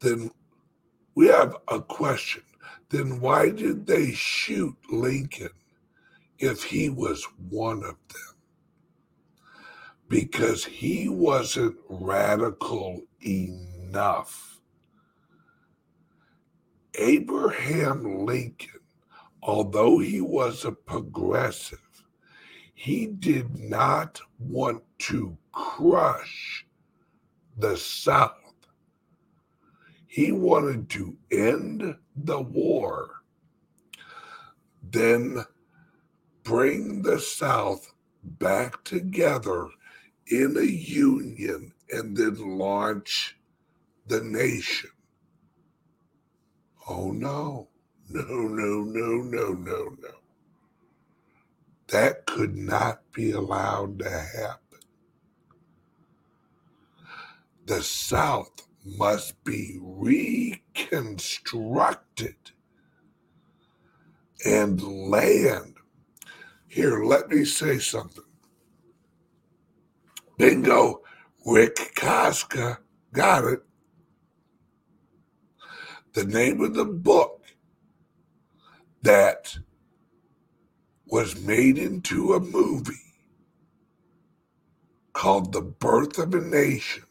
then 0.00 0.30
we 1.14 1.28
have 1.28 1.56
a 1.68 1.80
question. 1.80 2.42
Then 2.90 3.20
why 3.20 3.50
did 3.50 3.86
they 3.86 4.12
shoot 4.12 4.74
Lincoln 4.90 5.50
if 6.38 6.62
he 6.64 6.90
was 6.90 7.24
one 7.50 7.78
of 7.78 7.96
them? 8.08 8.34
Because 10.08 10.64
he 10.64 11.08
wasn't 11.08 11.76
radical 11.88 13.02
enough. 13.20 14.60
Abraham 16.94 18.26
Lincoln, 18.26 18.77
although 19.48 19.98
he 19.98 20.20
was 20.20 20.64
a 20.64 20.72
progressive, 20.72 22.04
he 22.74 23.06
did 23.06 23.58
not 23.58 24.20
want 24.38 24.82
to 24.98 25.36
crush 25.52 26.64
the 27.56 27.76
South 27.76 28.38
he 30.08 30.32
wanted 30.32 30.88
to 30.88 31.16
end 31.30 31.94
the 32.16 32.40
war, 32.40 33.22
then 34.82 35.44
bring 36.42 37.02
the 37.02 37.20
South 37.20 37.92
back 38.24 38.82
together 38.84 39.68
in 40.26 40.56
a 40.56 40.64
union 40.64 41.72
and 41.92 42.16
then 42.16 42.58
launch 42.58 43.38
the 44.06 44.20
nation. 44.22 44.90
Oh 46.88 47.12
no, 47.12 47.68
no, 48.10 48.22
no, 48.24 48.84
no, 48.84 49.22
no, 49.22 49.54
no, 49.54 49.96
no. 50.00 50.10
That 51.88 52.26
could 52.26 52.56
not 52.56 53.02
be 53.12 53.32
allowed 53.32 53.98
to 54.00 54.10
happen. 54.10 54.60
The 57.66 57.82
South 57.82 58.68
must 58.84 59.42
be 59.44 59.78
reconstructed 59.82 62.36
and 64.44 64.82
land. 64.82 65.76
Here, 66.68 67.04
let 67.04 67.28
me 67.30 67.44
say 67.44 67.78
something. 67.78 68.24
Bingo, 70.38 71.02
Rick 71.46 71.94
Koska 71.96 72.78
got 73.12 73.44
it. 73.44 73.62
The 76.14 76.24
name 76.24 76.60
of 76.62 76.74
the 76.74 76.84
book 76.86 77.37
that 79.02 79.58
was 81.06 81.40
made 81.40 81.78
into 81.78 82.34
a 82.34 82.40
movie 82.40 82.92
called 85.12 85.52
The 85.52 85.62
Birth 85.62 86.18
of 86.18 86.34
a 86.34 86.40
Nation 86.40 87.04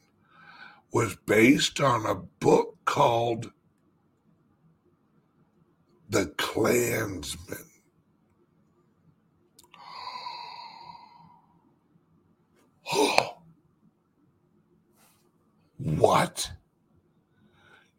was 0.91 1.15
based 1.25 1.81
on 1.81 2.05
a 2.05 2.15
book 2.15 2.77
called 2.85 3.51
The 6.09 6.27
Clansman. 6.37 7.65
what? 15.77 16.51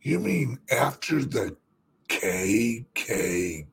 You 0.00 0.20
mean 0.20 0.58
after 0.70 1.22
the 1.22 1.56
KKK? 2.08 3.68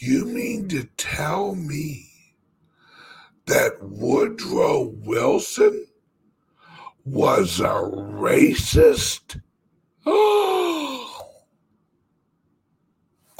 You 0.00 0.24
mean 0.26 0.68
to 0.68 0.84
tell 0.96 1.56
me 1.56 2.08
that 3.46 3.82
Woodrow 3.82 4.94
Wilson 5.04 5.86
was 7.04 7.60
a 7.60 7.64
racist? 7.64 9.40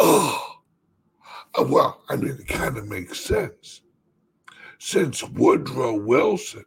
Oh, 0.00 0.60
oh. 1.56 1.64
Well, 1.66 2.02
I 2.08 2.16
mean, 2.16 2.38
it 2.38 2.46
kind 2.46 2.78
of 2.78 2.86
makes 2.86 3.18
sense. 3.20 3.80
Since 4.78 5.24
Woodrow 5.24 5.94
Wilson 5.94 6.64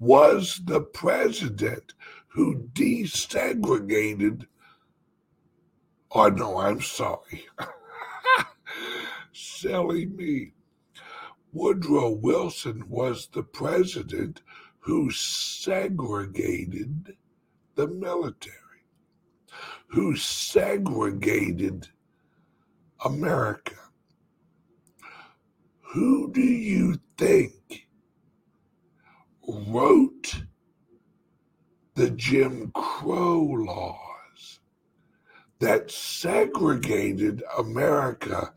was 0.00 0.60
the 0.64 0.80
president 0.80 1.94
who 2.36 2.68
desegregated. 2.74 4.46
Oh, 6.12 6.28
no, 6.28 6.58
I'm 6.58 6.82
sorry. 6.82 7.46
Silly 9.32 10.04
me. 10.04 10.52
Woodrow 11.54 12.10
Wilson 12.10 12.84
was 12.90 13.28
the 13.28 13.42
president 13.42 14.42
who 14.80 15.10
segregated 15.10 17.16
the 17.74 17.88
military, 17.88 18.84
who 19.86 20.14
segregated 20.14 21.88
America. 23.02 23.76
Who 25.94 26.30
do 26.34 26.42
you 26.42 27.00
think 27.16 27.88
wrote 29.48 30.42
the 31.96 32.10
Jim 32.10 32.70
Crow 32.72 33.40
laws 33.40 34.60
that 35.60 35.90
segregated 35.90 37.42
America 37.58 38.52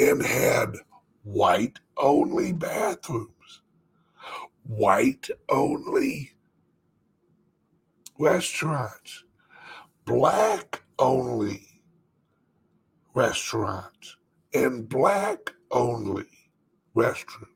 and 0.00 0.20
had 0.20 0.74
white 1.22 1.78
only 1.96 2.52
bathrooms, 2.52 3.62
white 4.64 5.30
only 5.48 6.32
restaurants, 8.18 9.22
black 10.04 10.82
only 10.98 11.68
restaurants, 13.14 14.16
and 14.52 14.88
black 14.88 15.52
only 15.70 16.26
restrooms. 16.96 17.46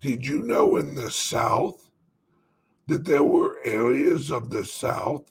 Did 0.00 0.26
you 0.26 0.42
know 0.42 0.76
in 0.76 0.94
the 0.94 1.10
South 1.10 1.83
that 2.86 3.04
there 3.04 3.24
were 3.24 3.58
areas 3.64 4.30
of 4.30 4.50
the 4.50 4.64
South 4.64 5.24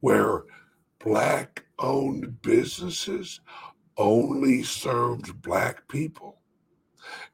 where 0.00 0.44
black 0.98 1.64
owned 1.78 2.42
businesses 2.42 3.40
only 3.96 4.62
served 4.62 5.40
black 5.40 5.86
people 5.88 6.38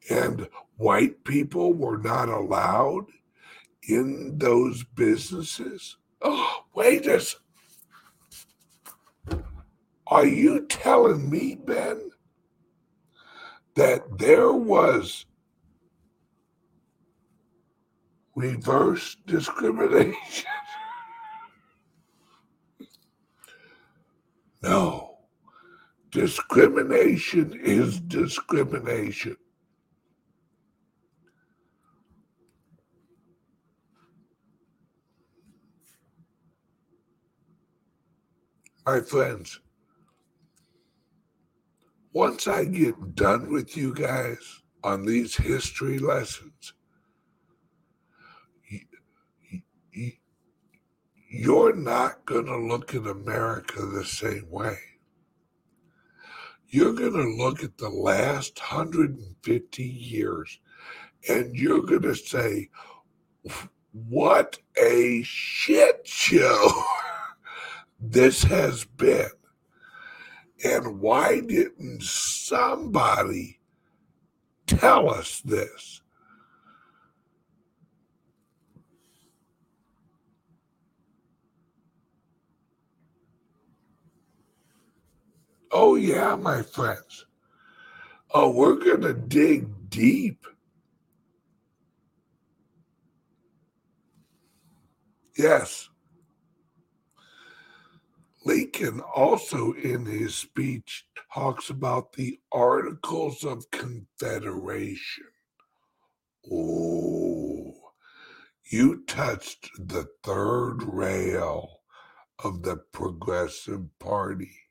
and 0.08 0.48
white 0.76 1.22
people 1.24 1.72
were 1.72 1.98
not 1.98 2.28
allowed 2.28 3.06
in 3.88 4.38
those 4.38 4.84
businesses? 4.84 5.96
Oh, 6.22 6.64
wait 6.74 7.06
a 7.06 7.20
second. 7.20 7.40
Are 10.06 10.26
you 10.26 10.66
telling 10.66 11.30
me, 11.30 11.54
Ben, 11.54 12.10
that 13.76 14.18
there 14.18 14.52
was 14.52 15.26
reverse 18.40 19.16
discrimination? 19.26 20.16
no. 24.62 25.18
Discrimination 26.10 27.58
is 27.62 28.00
discrimination. 28.00 29.36
My 38.86 39.00
friends, 39.00 39.60
once 42.12 42.48
I 42.48 42.64
get 42.64 43.14
done 43.14 43.52
with 43.52 43.76
you 43.76 43.94
guys 43.94 44.38
on 44.82 45.06
these 45.06 45.36
history 45.36 46.00
lessons, 46.00 46.72
you're 51.30 51.74
not 51.74 52.24
going 52.26 52.46
to 52.46 52.58
look 52.58 52.94
at 52.94 53.06
America 53.06 53.86
the 53.86 54.04
same 54.04 54.50
way 54.50 54.76
you're 56.70 56.92
going 56.92 57.12
to 57.12 57.42
look 57.42 57.64
at 57.64 57.76
the 57.78 57.88
last 57.88 58.58
150 58.58 59.82
years 59.82 60.60
and 61.28 61.54
you're 61.54 61.82
going 61.82 62.02
to 62.02 62.14
say, 62.14 62.70
what 63.92 64.58
a 64.80 65.20
shit 65.24 66.06
show 66.06 66.70
this 68.00 68.44
has 68.44 68.84
been. 68.84 69.28
And 70.64 71.00
why 71.00 71.40
didn't 71.40 72.02
somebody 72.02 73.58
tell 74.66 75.10
us 75.10 75.40
this? 75.40 75.99
Oh, 85.72 85.94
yeah, 85.94 86.36
my 86.36 86.62
friends. 86.62 87.26
Oh, 88.32 88.50
we're 88.50 88.76
going 88.76 89.02
to 89.02 89.14
dig 89.14 89.90
deep. 89.90 90.46
Yes. 95.36 95.88
Lincoln 98.44 99.00
also 99.00 99.72
in 99.72 100.06
his 100.06 100.34
speech 100.34 101.06
talks 101.32 101.70
about 101.70 102.14
the 102.14 102.40
Articles 102.50 103.44
of 103.44 103.70
Confederation. 103.70 105.24
Oh, 106.50 107.74
you 108.70 109.04
touched 109.06 109.70
the 109.78 110.08
third 110.22 110.82
rail 110.82 111.80
of 112.42 112.62
the 112.62 112.76
Progressive 112.76 113.86
Party. 113.98 114.69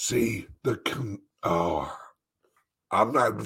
See 0.00 0.46
the 0.62 0.76
con- 0.76 1.22
oh, 1.42 1.92
I'm 2.92 3.10
not. 3.10 3.44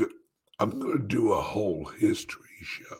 I'm 0.58 0.78
going 0.78 0.98
to 0.98 1.08
do 1.08 1.32
a 1.32 1.40
whole 1.40 1.86
history 1.86 2.44
show 2.60 2.98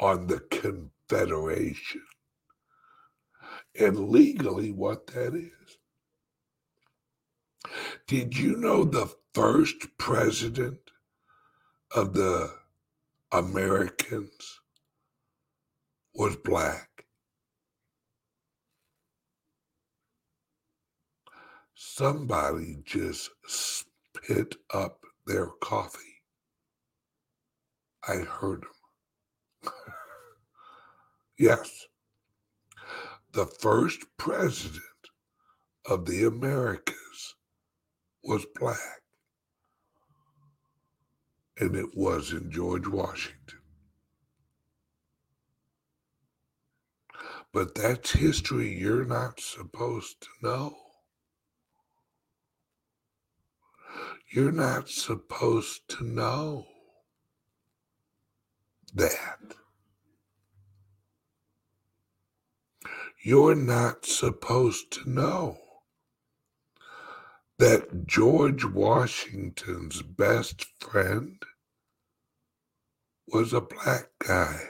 on 0.00 0.26
the 0.26 0.40
Confederation 0.40 2.02
and 3.78 4.08
legally 4.08 4.72
what 4.72 5.06
that 5.14 5.32
is. 5.32 5.78
Did 8.08 8.36
you 8.36 8.56
know 8.56 8.82
the 8.82 9.14
first 9.32 9.96
president 9.96 10.80
of 11.94 12.14
the 12.14 12.52
Americans 13.30 14.60
was 16.16 16.34
black? 16.34 17.01
Somebody 21.94 22.78
just 22.84 23.28
spit 23.46 24.56
up 24.72 25.00
their 25.26 25.48
coffee. 25.60 26.22
I 28.08 28.16
heard 28.16 28.62
them. 28.62 29.72
yes. 31.38 31.86
The 33.32 33.46
first 33.46 34.04
president 34.16 34.82
of 35.86 36.06
the 36.06 36.24
Americas 36.24 37.34
was 38.24 38.46
black. 38.58 39.02
And 41.58 41.76
it 41.76 41.94
wasn't 41.94 42.50
George 42.50 42.88
Washington. 42.88 43.58
But 47.52 47.74
that's 47.74 48.12
history 48.12 48.72
you're 48.72 49.04
not 49.04 49.40
supposed 49.40 50.22
to 50.22 50.28
know. 50.42 50.91
You're 54.34 54.50
not 54.50 54.88
supposed 54.88 55.86
to 55.88 56.04
know 56.04 56.64
that. 58.94 59.40
You're 63.22 63.54
not 63.54 64.06
supposed 64.06 64.90
to 64.92 65.10
know 65.10 65.58
that 67.58 68.06
George 68.06 68.64
Washington's 68.64 70.00
best 70.00 70.64
friend 70.80 71.42
was 73.28 73.52
a 73.52 73.60
black 73.60 74.12
guy. 74.18 74.60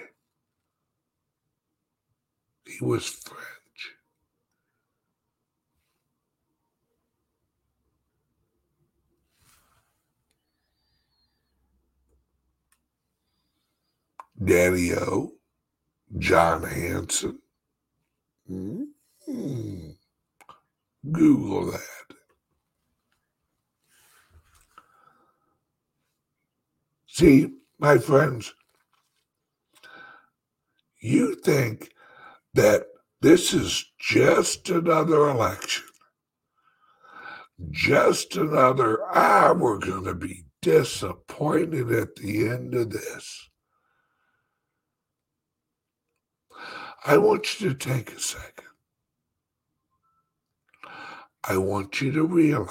He 2.67 2.85
was 2.85 3.07
French. 3.07 3.52
Daddy 14.45 14.95
O, 14.95 15.33
John 16.19 16.63
Hanson. 16.65 17.39
Mm-hmm. 18.51 19.91
Google 21.11 21.73
that. 21.73 21.81
See, 27.07 27.51
my 27.79 27.99
friends, 27.99 28.55
you 31.01 31.35
think 31.35 31.91
that 32.55 32.87
this 33.21 33.53
is 33.53 33.85
just 33.99 34.71
another 34.71 35.29
election, 35.29 35.85
just 37.71 38.37
another, 38.37 39.01
ah, 39.15 39.53
we're 39.57 39.79
going 39.79 40.05
to 40.05 40.15
be 40.15 40.45
disappointed 40.63 41.93
at 41.93 42.17
the 42.17 42.49
end 42.49 42.75
of 42.75 42.91
this. 42.91 43.51
I 47.05 47.19
want 47.19 47.61
you 47.61 47.71
to 47.71 47.75
take 47.75 48.13
a 48.13 48.21
second. 48.21 48.67
I 51.45 51.57
want 51.57 52.01
you 52.01 52.13
to 52.13 52.25
realize 52.25 52.71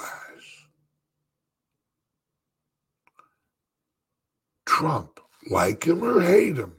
Trump, 4.64 5.20
like 5.50 5.84
him 5.84 6.02
or 6.02 6.22
hate 6.22 6.56
him, 6.56 6.74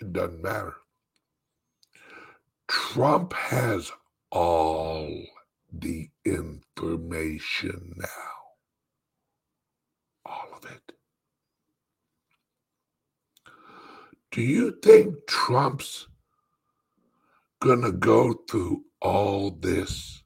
it 0.00 0.12
doesn't 0.12 0.42
matter. 0.42 0.76
Trump 2.68 3.32
has 3.32 3.90
all 4.30 5.10
the 5.72 6.08
information 6.24 7.94
now. 7.96 8.06
All 10.26 10.48
of 10.56 10.70
it. 10.70 10.92
Do 14.30 14.42
you 14.42 14.78
think 14.82 15.26
Trump's 15.26 16.06
going 17.60 17.82
to 17.82 17.92
go 17.92 18.34
through 18.48 18.84
all 19.00 19.50
this 19.50 20.22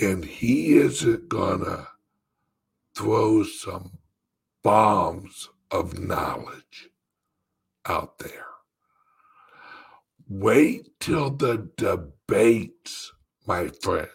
and 0.00 0.24
he 0.24 0.76
isn't 0.76 1.28
going 1.28 1.64
to 1.64 1.86
throw 2.94 3.42
some 3.42 3.98
bombs 4.62 5.50
of 5.70 5.98
knowledge 5.98 6.88
out 7.86 8.18
there. 8.18 8.46
Wait 10.28 10.88
till 11.00 11.30
the 11.30 11.68
debates, 11.76 13.12
my 13.46 13.68
friends. 13.82 14.08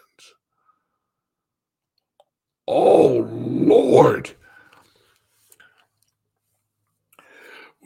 Oh, 2.67 3.27
Lord. 3.30 4.36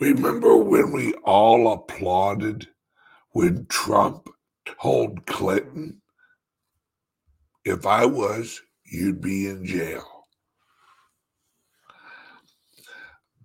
Remember 0.04 0.58
when 0.58 0.92
we 0.92 1.14
all 1.24 1.72
applauded 1.72 2.68
when 3.32 3.66
Trump 3.68 4.30
told 4.82 5.26
Clinton, 5.26 6.02
if 7.64 7.86
I 7.86 8.06
was, 8.06 8.62
you'd 8.86 9.22
be 9.22 9.48
in 9.48 9.66
jail? 9.66 10.14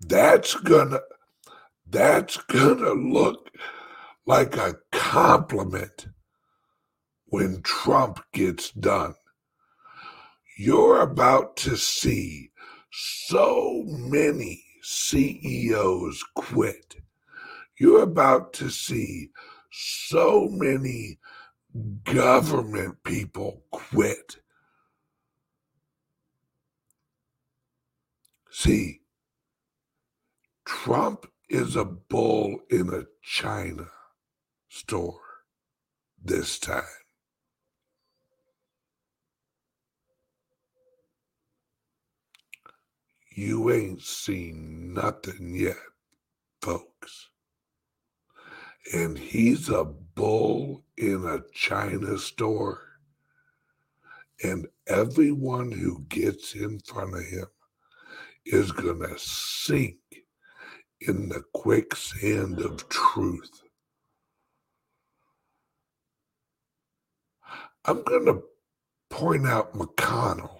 that's 0.00 0.54
gonna 0.54 1.00
that's 1.88 2.36
gonna 2.36 2.92
look 2.92 3.50
like 4.26 4.56
a 4.56 4.76
compliment 4.92 6.08
when 7.26 7.62
Trump 7.62 8.20
gets 8.32 8.70
done. 8.70 9.14
You're 10.56 11.00
about 11.00 11.56
to 11.58 11.76
see 11.76 12.50
so 12.90 13.84
many 13.86 14.64
CEOs 14.90 16.24
quit. 16.34 16.96
You're 17.78 18.02
about 18.02 18.54
to 18.54 18.70
see 18.70 19.28
so 19.70 20.48
many 20.50 21.18
government 22.04 22.96
people 23.04 23.64
quit. 23.70 24.38
See, 28.50 29.02
Trump 30.64 31.26
is 31.50 31.76
a 31.76 31.84
bull 31.84 32.60
in 32.70 32.88
a 32.88 33.04
China 33.22 33.88
store 34.70 35.20
this 36.24 36.58
time. 36.58 36.97
You 43.40 43.70
ain't 43.70 44.02
seen 44.02 44.92
nothing 44.94 45.54
yet, 45.54 45.76
folks. 46.60 47.28
And 48.92 49.16
he's 49.16 49.68
a 49.68 49.84
bull 49.84 50.82
in 50.96 51.24
a 51.24 51.42
China 51.54 52.18
store. 52.18 52.82
And 54.42 54.66
everyone 54.88 55.70
who 55.70 56.04
gets 56.08 56.56
in 56.56 56.80
front 56.80 57.14
of 57.14 57.24
him 57.26 57.46
is 58.44 58.72
going 58.72 59.02
to 59.02 59.16
sink 59.16 59.98
in 61.02 61.28
the 61.28 61.44
quicksand 61.54 62.58
of 62.58 62.88
truth. 62.88 63.62
I'm 67.84 68.02
going 68.02 68.26
to 68.26 68.42
point 69.10 69.46
out 69.46 69.74
McConnell 69.74 70.57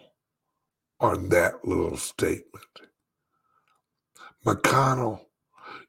on 1.01 1.29
that 1.31 1.65
little 1.65 1.97
statement. 1.97 2.65
McConnell, 4.45 5.21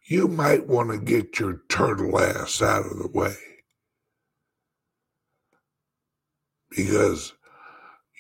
you 0.08 0.28
might 0.28 0.68
want 0.68 0.92
to 0.92 0.98
get 0.98 1.40
your 1.40 1.62
turtle 1.70 2.20
ass 2.20 2.62
out 2.62 2.86
of 2.86 2.98
the 3.00 3.10
way 3.14 3.36
because 6.70 7.34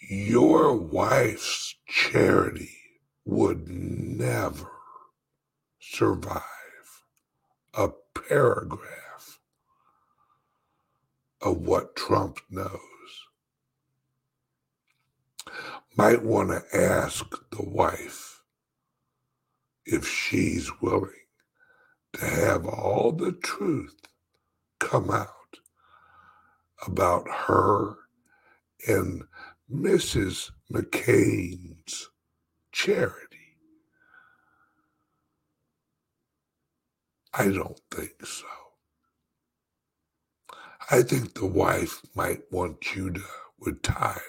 your 0.10 0.76
wife's 0.76 1.76
charity 1.88 2.76
would 3.26 3.68
never 3.68 4.70
survive 5.80 6.44
a 7.74 7.90
paragraph 8.28 9.40
of 11.42 11.58
what 11.58 11.96
Trump 11.96 12.40
knows. 12.50 12.89
Might 15.98 16.24
want 16.24 16.50
to 16.52 16.78
ask 16.78 17.26
the 17.52 17.64
wife 17.64 18.42
if 19.86 20.08
she's 20.08 20.70
willing 20.82 21.12
to 22.14 22.26
have 22.26 22.66
all 22.66 23.12
the 23.12 23.34
truth 23.34 23.96
come 24.80 25.12
out 25.12 25.28
about 26.86 27.28
her 27.30 27.96
and 28.88 29.24
Mrs. 29.72 30.52
McCain's 30.72 32.10
charity. 32.72 33.58
I 37.34 37.50
don't 37.50 37.80
think 37.92 38.26
so. 38.26 38.46
I 40.92 41.04
think 41.04 41.36
the 41.36 41.46
wife 41.46 42.02
might 42.16 42.42
want 42.52 42.96
you 42.96 43.12
to 43.12 43.22
retire, 43.60 44.22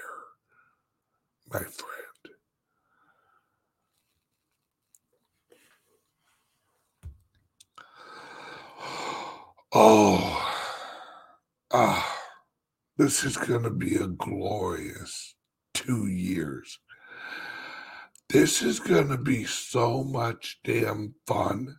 my 1.53 1.61
friend. 1.61 2.37
Oh, 9.73 10.55
ah, 11.73 12.19
this 12.97 13.25
is 13.25 13.37
going 13.37 13.63
to 13.63 13.71
be 13.71 13.97
a 13.97 14.09
glorious 14.09 15.35
two 15.75 16.07
years. 16.09 16.79
This 18.29 18.63
is 18.63 18.81
going 18.81 19.09
to 19.09 19.19
be 19.19 19.45
so 19.45 20.03
much 20.05 20.59
damn 20.65 21.15
fun 21.27 21.77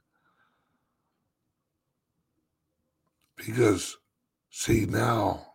because 3.36 3.98
See 4.54 4.86
now, 4.86 5.48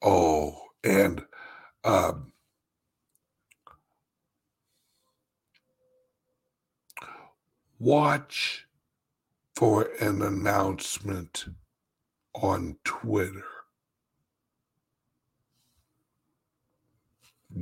oh, 0.00 0.58
and 0.82 1.22
um, 1.84 2.32
watch 7.78 8.66
for 9.56 9.90
an 10.00 10.22
announcement 10.22 11.46
on 12.34 12.76
Twitter. 12.84 13.44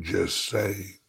Just 0.01 0.47
say, 0.47 1.01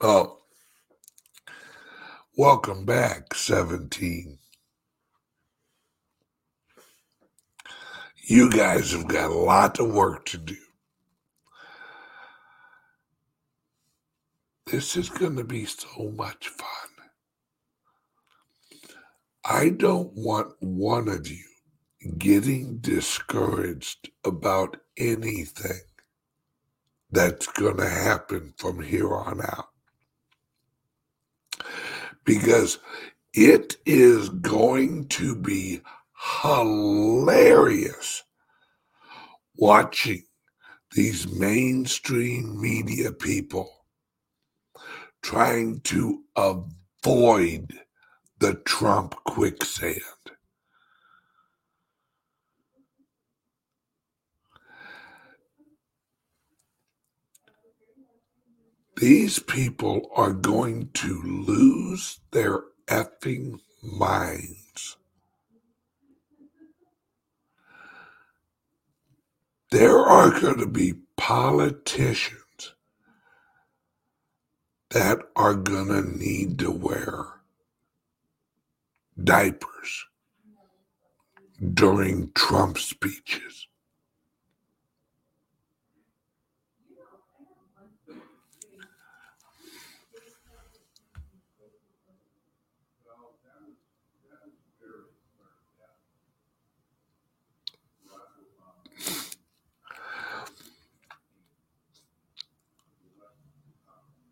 oh, 0.00 0.40
welcome 2.36 2.84
back, 2.84 3.34
17. 3.34 4.38
You 8.24 8.50
guys 8.50 8.92
have 8.92 9.08
got 9.08 9.30
a 9.30 9.34
lot 9.34 9.80
of 9.80 9.92
work 9.94 10.26
to 10.26 10.38
do. 10.38 10.56
This 14.66 14.96
is 14.96 15.08
going 15.08 15.36
to 15.36 15.44
be 15.44 15.64
so 15.64 16.12
much 16.16 16.48
fun. 16.48 16.68
I 19.44 19.68
don't 19.68 20.12
want 20.14 20.54
one 20.58 21.06
of 21.08 21.28
you 21.28 21.44
getting 22.18 22.78
discouraged 22.78 24.10
about 24.24 24.78
anything 24.96 25.82
that's 27.12 27.46
going 27.46 27.76
to 27.76 27.88
happen 27.88 28.54
from 28.58 28.82
here 28.82 29.14
on 29.14 29.40
out. 29.40 29.68
Because 32.24 32.80
it 33.34 33.76
is 33.86 34.28
going 34.30 35.06
to 35.10 35.36
be 35.36 35.80
hilarious 36.42 38.24
watching 39.54 40.24
these 40.90 41.28
mainstream 41.28 42.60
media 42.60 43.12
people 43.12 43.75
trying 45.26 45.80
to 45.80 46.22
avoid 46.36 47.80
the 48.38 48.54
Trump 48.64 49.12
quicksand. 49.24 50.00
These 58.98 59.40
people 59.40 60.08
are 60.14 60.32
going 60.32 60.90
to 60.94 61.20
lose 61.24 62.20
their 62.30 62.60
effing 62.86 63.58
minds. 63.82 64.96
There 69.72 69.98
are 69.98 70.40
going 70.40 70.60
to 70.60 70.68
be 70.68 70.94
politicians 71.16 72.45
that 74.96 75.18
are 75.36 75.52
going 75.52 75.88
to 75.88 76.18
need 76.18 76.58
to 76.58 76.70
wear 76.70 77.26
diapers 79.22 80.06
during 81.74 82.30
Trump 82.34 82.78
speeches. 82.78 83.65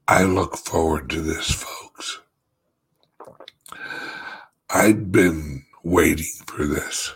I 0.06 0.24
look 0.24 0.56
forward 0.56 1.08
to 1.10 1.22
this, 1.22 1.50
folks. 1.50 2.20
I'd 4.68 5.10
been 5.10 5.64
waiting 5.82 6.26
for 6.46 6.66
this. 6.66 7.14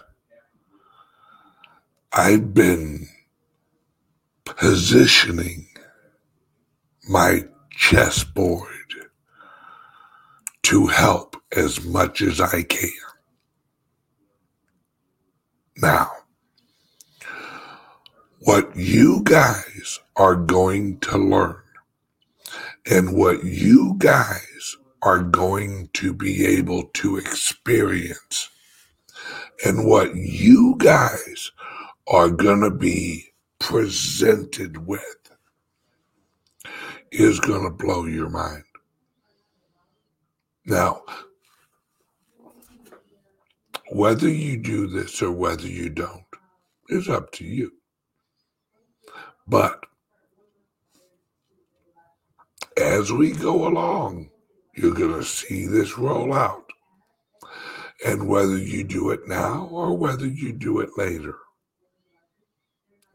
I've 2.12 2.54
been 2.54 3.08
positioning 4.44 5.68
my 7.08 7.44
chessboard 7.70 8.68
to 10.62 10.86
help 10.86 11.36
as 11.54 11.84
much 11.84 12.22
as 12.22 12.40
I 12.40 12.62
can. 12.62 12.90
Now, 15.76 16.10
what 18.40 18.74
you 18.74 19.20
guys 19.24 20.00
are 20.16 20.36
going 20.36 20.98
to 21.00 21.18
learn 21.18 21.56
and 22.90 23.16
what 23.16 23.44
you 23.44 23.94
guys 23.98 24.76
are 25.02 25.22
going 25.22 25.88
to 25.94 26.12
be 26.12 26.44
able 26.46 26.84
to 26.94 27.16
experience 27.16 28.50
and 29.64 29.86
what 29.86 30.14
you 30.14 30.74
guys 30.78 31.50
are 32.08 32.30
going 32.30 32.60
to 32.60 32.70
be 32.70 33.24
presented 33.58 34.86
with 34.86 35.02
is 37.12 37.40
going 37.40 37.64
to 37.64 37.70
blow 37.70 38.06
your 38.06 38.28
mind. 38.28 38.64
Now, 40.66 41.02
whether 43.90 44.28
you 44.28 44.58
do 44.58 44.86
this 44.86 45.22
or 45.22 45.32
whether 45.32 45.66
you 45.66 45.88
don't 45.88 46.24
is 46.88 47.08
up 47.08 47.32
to 47.32 47.44
you. 47.44 47.72
But 49.46 49.84
as 52.80 53.12
we 53.12 53.32
go 53.32 53.68
along, 53.68 54.30
you're 54.74 54.94
going 54.94 55.14
to 55.14 55.24
see 55.24 55.66
this 55.66 55.98
roll 55.98 56.32
out. 56.32 56.64
And 58.06 58.28
whether 58.28 58.56
you 58.56 58.84
do 58.84 59.10
it 59.10 59.26
now 59.26 59.68
or 59.72 59.96
whether 59.96 60.26
you 60.26 60.52
do 60.52 60.78
it 60.80 60.90
later, 60.96 61.36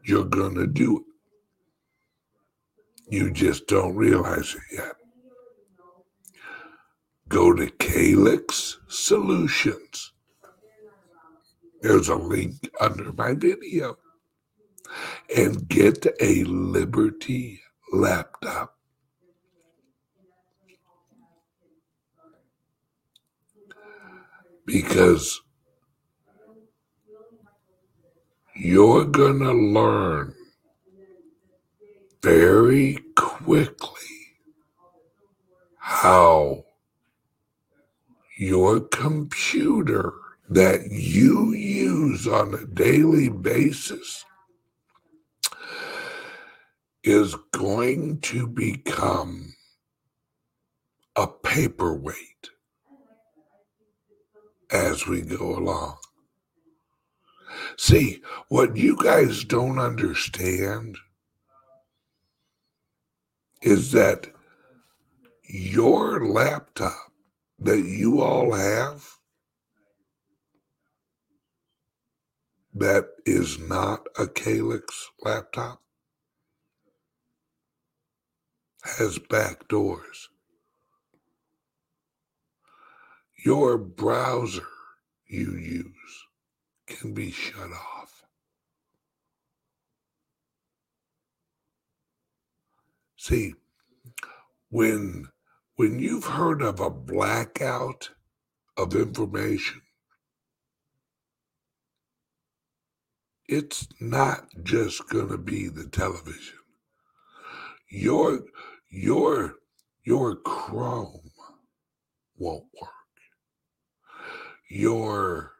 you're 0.04 0.24
going 0.24 0.54
to 0.56 0.66
do 0.66 0.98
it. 0.98 1.04
You 3.08 3.30
just 3.30 3.66
don't 3.66 3.96
realize 3.96 4.54
it 4.54 4.76
yet. 4.76 4.92
Go 7.28 7.54
to 7.54 7.70
Calyx 7.70 8.78
Solutions. 8.88 10.12
There's 11.80 12.08
a 12.08 12.16
link 12.16 12.54
under 12.80 13.12
my 13.12 13.34
video. 13.34 13.96
And 15.34 15.66
get 15.68 16.06
a 16.20 16.44
Liberty 16.44 17.60
laptop. 17.92 18.73
Because 24.66 25.40
you're 28.56 29.04
going 29.04 29.40
to 29.40 29.52
learn 29.52 30.34
very 32.22 32.98
quickly 33.16 34.00
how 35.78 36.64
your 38.38 38.80
computer 38.80 40.12
that 40.48 40.90
you 40.90 41.52
use 41.52 42.26
on 42.26 42.54
a 42.54 42.66
daily 42.66 43.28
basis 43.28 44.24
is 47.02 47.34
going 47.52 48.18
to 48.20 48.46
become 48.46 49.54
a 51.16 51.26
paperweight 51.26 52.50
as 54.74 55.06
we 55.06 55.22
go 55.22 55.56
along. 55.56 55.96
See, 57.78 58.20
what 58.48 58.76
you 58.76 58.96
guys 59.02 59.44
don't 59.44 59.78
understand 59.78 60.98
is 63.62 63.92
that 63.92 64.26
your 65.44 66.26
laptop 66.26 67.12
that 67.58 67.84
you 67.84 68.20
all 68.20 68.52
have 68.52 69.04
that 72.74 73.06
is 73.24 73.58
not 73.58 74.06
a 74.18 74.26
Calyx 74.26 75.10
laptop 75.22 75.80
has 78.98 79.18
back 79.18 79.68
doors 79.68 80.28
your 83.44 83.78
browser 83.78 84.66
you 85.26 85.52
use 85.52 86.26
can 86.86 87.14
be 87.14 87.30
shut 87.30 87.70
off. 87.70 88.24
See, 93.16 93.54
when 94.70 95.28
when 95.76 95.98
you've 95.98 96.24
heard 96.26 96.62
of 96.62 96.80
a 96.80 96.90
blackout 96.90 98.10
of 98.76 98.94
information. 98.94 99.80
It's 103.46 103.86
not 104.00 104.46
just 104.62 105.08
going 105.08 105.28
to 105.28 105.38
be 105.38 105.68
the 105.68 105.86
television. 105.88 106.58
Your 107.90 108.40
your 108.90 109.56
your 110.04 110.36
Chrome 110.36 111.30
won't 112.36 112.64
work. 112.80 112.93
Your 114.76 115.52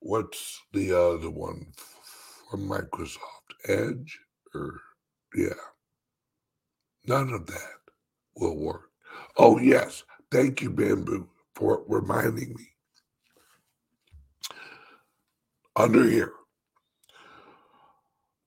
what's 0.00 0.60
the 0.74 0.92
other 0.92 1.30
one 1.30 1.72
from 2.50 2.68
Microsoft? 2.68 3.16
Edge 3.66 4.18
or 4.54 4.78
yeah. 5.34 5.54
None 7.06 7.32
of 7.32 7.46
that 7.46 7.78
will 8.36 8.58
work. 8.58 8.90
Oh 9.38 9.58
yes, 9.58 10.02
thank 10.30 10.60
you, 10.60 10.68
Bamboo, 10.68 11.30
for 11.54 11.82
reminding 11.88 12.50
me. 12.50 12.68
Under 15.74 16.04
here, 16.04 16.34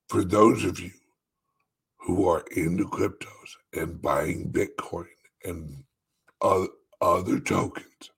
for 0.08 0.24
those 0.24 0.66
of 0.66 0.80
you 0.80 0.92
who 1.98 2.30
are 2.30 2.46
into 2.56 2.86
cryptos 2.86 3.56
and 3.74 4.00
buying 4.04 4.52
Bitcoin 4.52 5.08
and 5.44 5.84
other 7.02 7.40
tokens, 7.40 8.12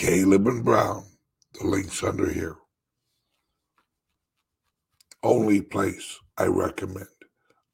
Caleb 0.00 0.46
and 0.46 0.64
Brown, 0.64 1.04
the 1.60 1.66
link's 1.66 2.02
under 2.02 2.32
here. 2.32 2.56
Only 5.22 5.60
place 5.60 6.18
I 6.38 6.46
recommend. 6.46 7.06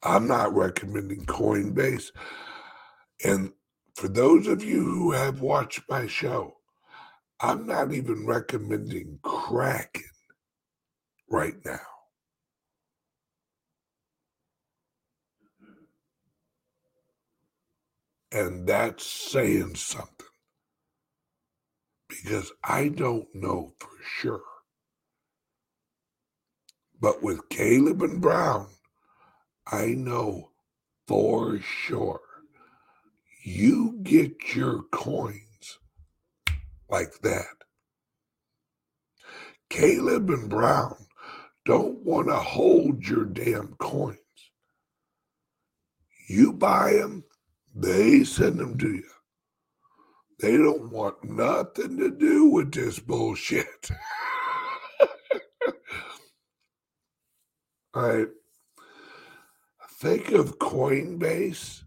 I'm 0.03 0.27
not 0.27 0.53
recommending 0.53 1.25
Coinbase. 1.25 2.07
And 3.23 3.53
for 3.95 4.09
those 4.09 4.47
of 4.47 4.61
you 4.61 4.83
who 4.83 5.13
have 5.13 5.39
watched 5.39 5.83
my 5.89 6.05
show, 6.07 6.57
I'm 7.39 7.65
not 7.65 7.93
even 7.93 8.27
recommending 8.27 9.19
Kraken 9.23 10.03
right 11.31 11.55
now. 11.65 11.79
And 18.33 18.67
that's 18.67 19.05
saying 19.05 19.75
something 19.75 20.26
because 22.23 22.51
I 22.63 22.89
don't 22.89 23.27
know 23.33 23.73
for 23.79 23.89
sure. 24.19 24.41
But 26.99 27.21
with 27.21 27.49
Caleb 27.49 28.01
and 28.01 28.21
Brown, 28.21 28.67
I 29.71 29.87
know 29.87 30.51
for 31.07 31.59
sure 31.59 32.21
you 33.43 33.99
get 34.03 34.55
your 34.55 34.83
coins 34.91 35.79
like 36.89 37.19
that. 37.21 37.45
Caleb 39.69 40.29
and 40.29 40.49
Brown 40.49 40.95
don't 41.65 41.99
want 42.03 42.27
to 42.27 42.35
hold 42.35 43.07
your 43.07 43.25
damn 43.25 43.75
coins. 43.75 44.17
You 46.29 46.53
buy 46.53 46.93
them, 46.93 47.23
they 47.75 48.23
send 48.23 48.59
them 48.59 48.77
to 48.79 48.89
you. 48.89 49.09
They 50.39 50.57
don't 50.57 50.91
want 50.91 51.23
nothing 51.23 51.97
to 51.97 52.11
do 52.11 52.47
with 52.47 52.73
this 52.73 52.99
bullshit. 52.99 53.89
Right. 57.95 58.27
Think 59.99 60.29
of 60.31 60.59
Coinbase 60.59 61.81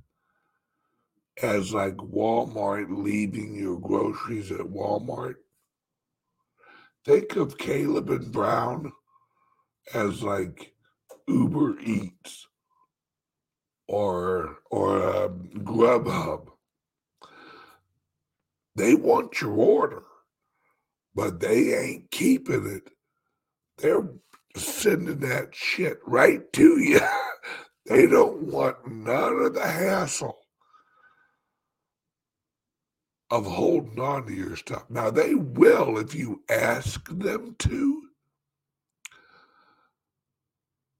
as 1.40 1.72
like 1.72 1.96
Walmart 1.98 2.86
leaving 2.90 3.54
your 3.54 3.78
groceries 3.78 4.50
at 4.50 4.60
Walmart. 4.60 5.36
Think 7.04 7.36
of 7.36 7.58
Caleb 7.58 8.10
and 8.10 8.32
Brown 8.32 8.92
as 9.94 10.22
like 10.22 10.74
Uber 11.28 11.78
Eats 11.80 12.48
or 13.88 14.58
or 14.70 15.24
um, 15.24 15.50
Grubhub. 15.58 16.49
They 18.80 18.94
want 18.94 19.42
your 19.42 19.52
order, 19.52 20.04
but 21.14 21.40
they 21.40 21.74
ain't 21.78 22.10
keeping 22.10 22.64
it. 22.66 22.90
They're 23.76 24.08
sending 24.56 25.20
that 25.20 25.54
shit 25.54 25.98
right 26.06 26.50
to 26.54 26.78
you. 26.78 27.00
They 27.86 28.06
don't 28.06 28.42
want 28.42 28.76
none 28.88 29.42
of 29.42 29.54
the 29.54 29.66
hassle 29.66 30.38
of 33.30 33.46
holding 33.46 33.98
on 33.98 34.26
to 34.26 34.32
your 34.32 34.54
stuff. 34.54 34.84
Now, 34.88 35.10
they 35.10 35.34
will 35.34 35.98
if 35.98 36.14
you 36.14 36.42
ask 36.48 37.08
them 37.08 37.56
to, 37.58 38.02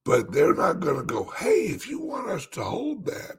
but 0.04 0.32
they're 0.32 0.54
not 0.54 0.80
going 0.80 0.96
to 0.96 1.04
go, 1.04 1.32
hey, 1.38 1.66
if 1.66 1.88
you 1.88 2.00
want 2.00 2.28
us 2.30 2.46
to 2.48 2.64
hold 2.64 3.04
that, 3.06 3.38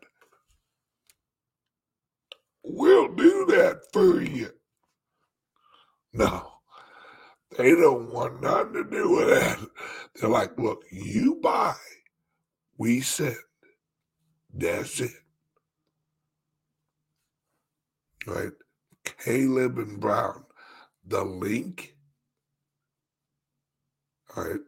we'll 2.64 3.14
do 3.16 3.45
that 3.47 3.82
for 3.93 4.22
you. 4.22 4.49
No, 6.14 6.51
they 7.57 7.72
don't 7.72 8.12
want 8.12 8.41
nothing 8.41 8.74
to 8.74 8.84
do 8.84 9.09
with 9.16 9.30
that. 9.30 9.59
They're 10.16 10.30
like, 10.30 10.57
look, 10.57 10.84
you 10.91 11.39
buy 11.41 11.76
we 12.82 12.99
said, 12.99 13.38
that's 14.51 15.01
it. 15.01 15.12
Right? 18.26 18.53
Caleb 19.24 19.78
and 19.78 19.99
Brown, 19.99 20.45
the 21.05 21.24
link, 21.24 21.95
all 24.36 24.45
right, 24.45 24.59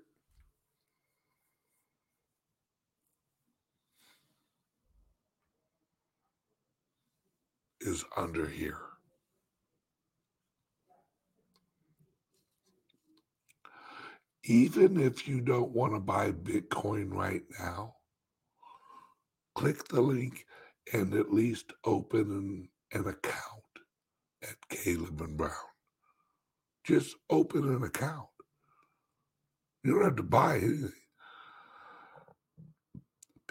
is 7.86 8.05
under 8.17 8.47
here. 8.47 8.79
Even 14.45 14.99
if 14.99 15.27
you 15.27 15.41
don't 15.41 15.71
want 15.71 15.93
to 15.93 15.99
buy 15.99 16.31
Bitcoin 16.31 17.13
right 17.13 17.43
now, 17.59 17.95
click 19.55 19.88
the 19.88 20.01
link 20.01 20.45
and 20.93 21.13
at 21.13 21.34
least 21.34 21.73
open 21.86 22.69
an, 22.93 22.99
an 22.99 23.07
account 23.07 23.63
at 24.43 24.55
Caleb 24.69 25.21
and 25.21 25.38
Brown. 25.38 25.53
Just 26.84 27.15
open 27.29 27.69
an 27.73 27.84
account. 27.84 28.27
You 29.84 29.93
don't 29.95 30.03
have 30.05 30.15
to 30.17 30.23
buy 30.23 30.57
anything. 30.57 30.91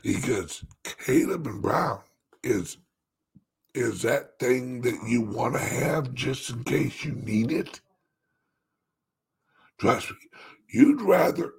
Because 0.03 0.64
Caleb 1.07 1.47
and 1.47 1.62
Brown 1.62 2.01
is 2.43 2.78
is 3.75 4.03
that 4.03 4.39
thing 4.39 4.83
that 4.83 4.99
you 5.07 5.23
want 5.23 5.55
to 5.55 5.61
have 5.61 6.12
just 6.14 6.51
in 6.51 6.64
case 6.64 7.05
you 7.05 7.12
need 7.12 7.51
it. 7.51 7.81
Trust 9.79 10.11
me, 10.11 10.16
you'd 10.68 11.01
rather 11.01 11.53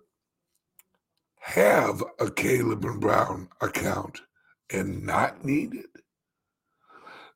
have 1.39 2.03
a 2.19 2.29
Caleb 2.29 2.85
and 2.85 3.01
Brown 3.01 3.49
account 3.59 4.21
and 4.71 5.03
not 5.05 5.43
need 5.43 5.73
it 5.73 5.89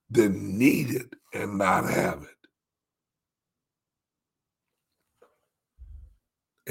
than 0.10 0.58
need 0.58 0.92
it 0.92 1.14
and 1.34 1.58
not 1.58 1.90
have 1.90 2.24
it. 2.24 2.30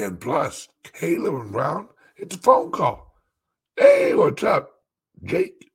And 0.03 0.21
plus, 0.21 0.69
Caleb 0.95 1.35
and 1.35 1.53
Brown, 1.53 1.89
it's 2.17 2.37
a 2.37 2.39
phone 2.39 2.71
call. 2.71 3.15
Hey, 3.77 4.15
what's 4.15 4.43
up? 4.43 4.71
Jake. 5.25 5.71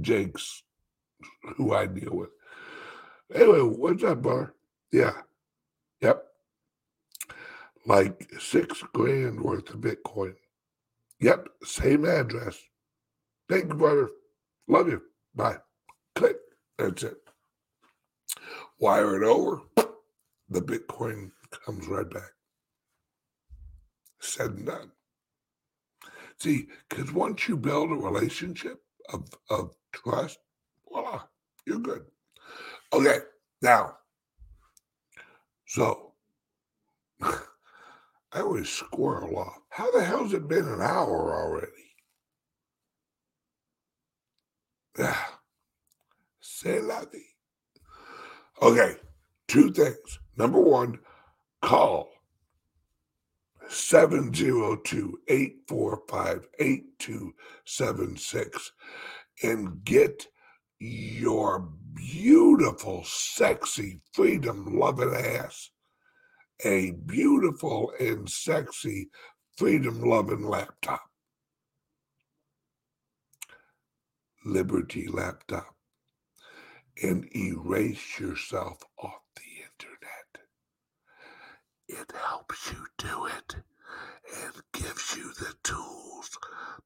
Jake's 0.00 0.62
who 1.56 1.72
I 1.74 1.86
deal 1.86 2.12
with. 2.12 2.30
Anyway, 3.34 3.60
what's 3.60 4.04
up, 4.04 4.22
brother? 4.22 4.54
Yeah. 4.92 5.12
Yep. 6.00 6.24
Like 7.86 8.30
six 8.38 8.82
grand 8.92 9.40
worth 9.40 9.70
of 9.70 9.80
Bitcoin. 9.80 10.34
Yep. 11.20 11.48
Same 11.64 12.04
address. 12.04 12.58
Thank 13.48 13.68
you, 13.68 13.74
brother. 13.74 14.10
Love 14.68 14.88
you. 14.88 15.02
Bye. 15.34 15.58
Click. 16.14 16.36
That's 16.78 17.02
it. 17.02 17.16
Wire 18.78 19.22
it 19.22 19.26
over. 19.26 19.62
The 20.48 20.60
Bitcoin 20.60 21.30
comes 21.64 21.86
right 21.86 22.08
back. 22.08 22.32
Said 24.20 24.50
and 24.50 24.66
done. 24.66 24.90
See, 26.38 26.68
because 26.88 27.12
once 27.12 27.48
you 27.48 27.56
build 27.56 27.90
a 27.90 27.94
relationship 27.94 28.82
of, 29.12 29.28
of 29.48 29.74
trust, 29.92 30.38
voila, 30.92 31.22
you're 31.66 31.78
good. 31.78 32.04
Okay, 32.92 33.18
now, 33.62 33.96
so 35.66 36.12
I 37.22 37.38
always 38.34 38.68
squirrel 38.68 39.38
off. 39.38 39.58
How 39.70 39.90
the 39.90 40.04
hell's 40.04 40.34
it 40.34 40.48
been 40.48 40.68
an 40.68 40.80
hour 40.80 41.34
already? 41.34 41.72
Ah, 44.98 45.38
C'est 46.40 46.80
la 46.80 47.04
vie. 47.06 47.34
Okay, 48.60 48.96
two 49.48 49.72
things. 49.72 50.18
Number 50.36 50.60
one, 50.60 50.98
call 51.62 52.10
702 53.68 55.18
845 55.28 56.48
8276 56.58 58.72
and 59.42 59.84
get 59.84 60.26
your 60.84 61.68
beautiful, 61.94 63.04
sexy, 63.04 64.00
freedom 64.12 64.78
loving 64.78 65.14
ass 65.14 65.70
a 66.64 66.92
beautiful 66.92 67.92
and 67.98 68.28
sexy, 68.28 69.10
freedom 69.56 70.02
loving 70.02 70.44
laptop. 70.46 71.02
Liberty 74.44 75.06
laptop 75.08 75.74
and 77.02 77.28
erase 77.34 78.18
yourself 78.18 78.78
off 78.98 79.22
the 79.36 79.42
internet. 79.64 80.38
It 81.88 82.12
helps 82.16 82.72
you 82.72 82.86
do 82.98 83.26
it 83.26 83.56
and 84.44 84.54
gives 84.72 85.16
you 85.16 85.32
the 85.34 85.54
tools 85.62 86.30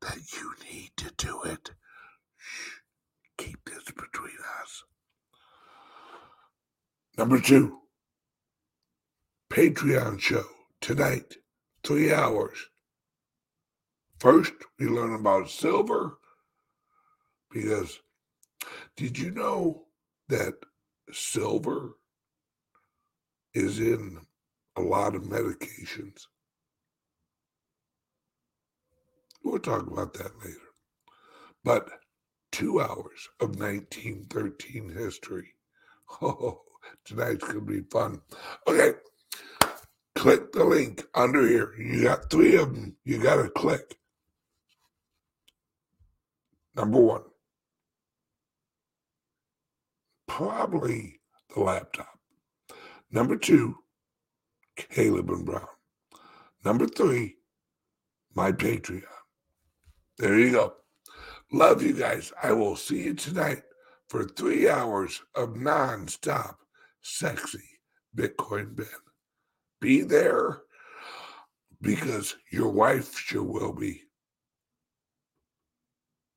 that 0.01 0.19
you 0.33 0.55
need 0.71 0.91
to 0.99 1.13
do 1.17 1.43
it. 1.43 1.71
Shh, 2.39 2.76
keep 3.39 3.59
this 3.65 3.85
between 3.85 4.37
us. 4.63 4.85
Number 7.19 7.41
two, 7.41 7.79
Patreon 9.51 10.21
show 10.21 10.45
tonight, 10.81 11.37
three 11.83 12.13
hours. 12.13 12.59
First, 14.19 14.53
we 14.79 14.87
learn 14.87 15.15
about 15.15 15.51
silver 15.51 16.19
because 17.51 17.99
did 18.97 19.19
you 19.19 19.31
know 19.31 19.85
that 20.29 20.55
silver 21.13 21.97
is 23.55 23.79
in 23.79 24.19
a 24.77 24.81
lot 24.81 25.15
of 25.15 25.23
medications? 25.23 26.27
We'll 29.43 29.59
talk 29.59 29.87
about 29.87 30.13
that 30.15 30.33
later. 30.45 30.59
But 31.63 31.89
two 32.57 32.81
hours 32.81 33.29
of 33.41 33.61
1913 33.61 34.95
history. 34.97 35.53
Oh, 36.23 36.61
tonight's 37.05 37.43
going 37.43 37.55
to 37.55 37.61
be 37.61 37.81
fun. 37.91 38.21
Okay, 38.69 38.93
click 40.15 40.53
the 40.53 40.65
link 40.65 41.05
under 41.17 41.45
here. 41.45 41.75
You 41.77 42.05
got 42.05 42.31
three 42.31 42.55
of 42.55 42.73
them. 42.73 42.95
You 43.05 43.21
got 43.21 43.43
to 43.43 43.51
click. 43.51 43.97
Number 46.77 47.01
one, 47.01 47.23
probably 50.29 51.19
the 51.53 51.61
laptop. 51.61 52.21
Number 53.11 53.37
two, 53.37 53.79
Caleb 54.77 55.29
and 55.29 55.45
Brown. 55.45 55.67
Number 56.65 56.87
three, 56.87 57.35
my 58.33 58.53
Patreon. 58.53 59.03
There 60.19 60.39
you 60.39 60.53
go. 60.53 60.75
Love 61.53 61.83
you 61.83 61.93
guys. 61.93 62.33
I 62.43 62.53
will 62.53 62.77
see 62.77 63.05
you 63.05 63.15
tonight 63.15 63.63
for 64.09 64.25
three 64.25 64.69
hours 64.69 65.23
of 65.35 65.51
nonstop 65.51 66.57
sexy 67.03 67.63
Bitcoin 68.17 68.75
Ben. 68.75 68.87
Be 69.81 70.03
there 70.03 70.63
because 71.81 72.37
your 72.51 72.71
wife 72.71 73.17
sure 73.17 73.45
will 73.45 73.73
be. 73.73 74.03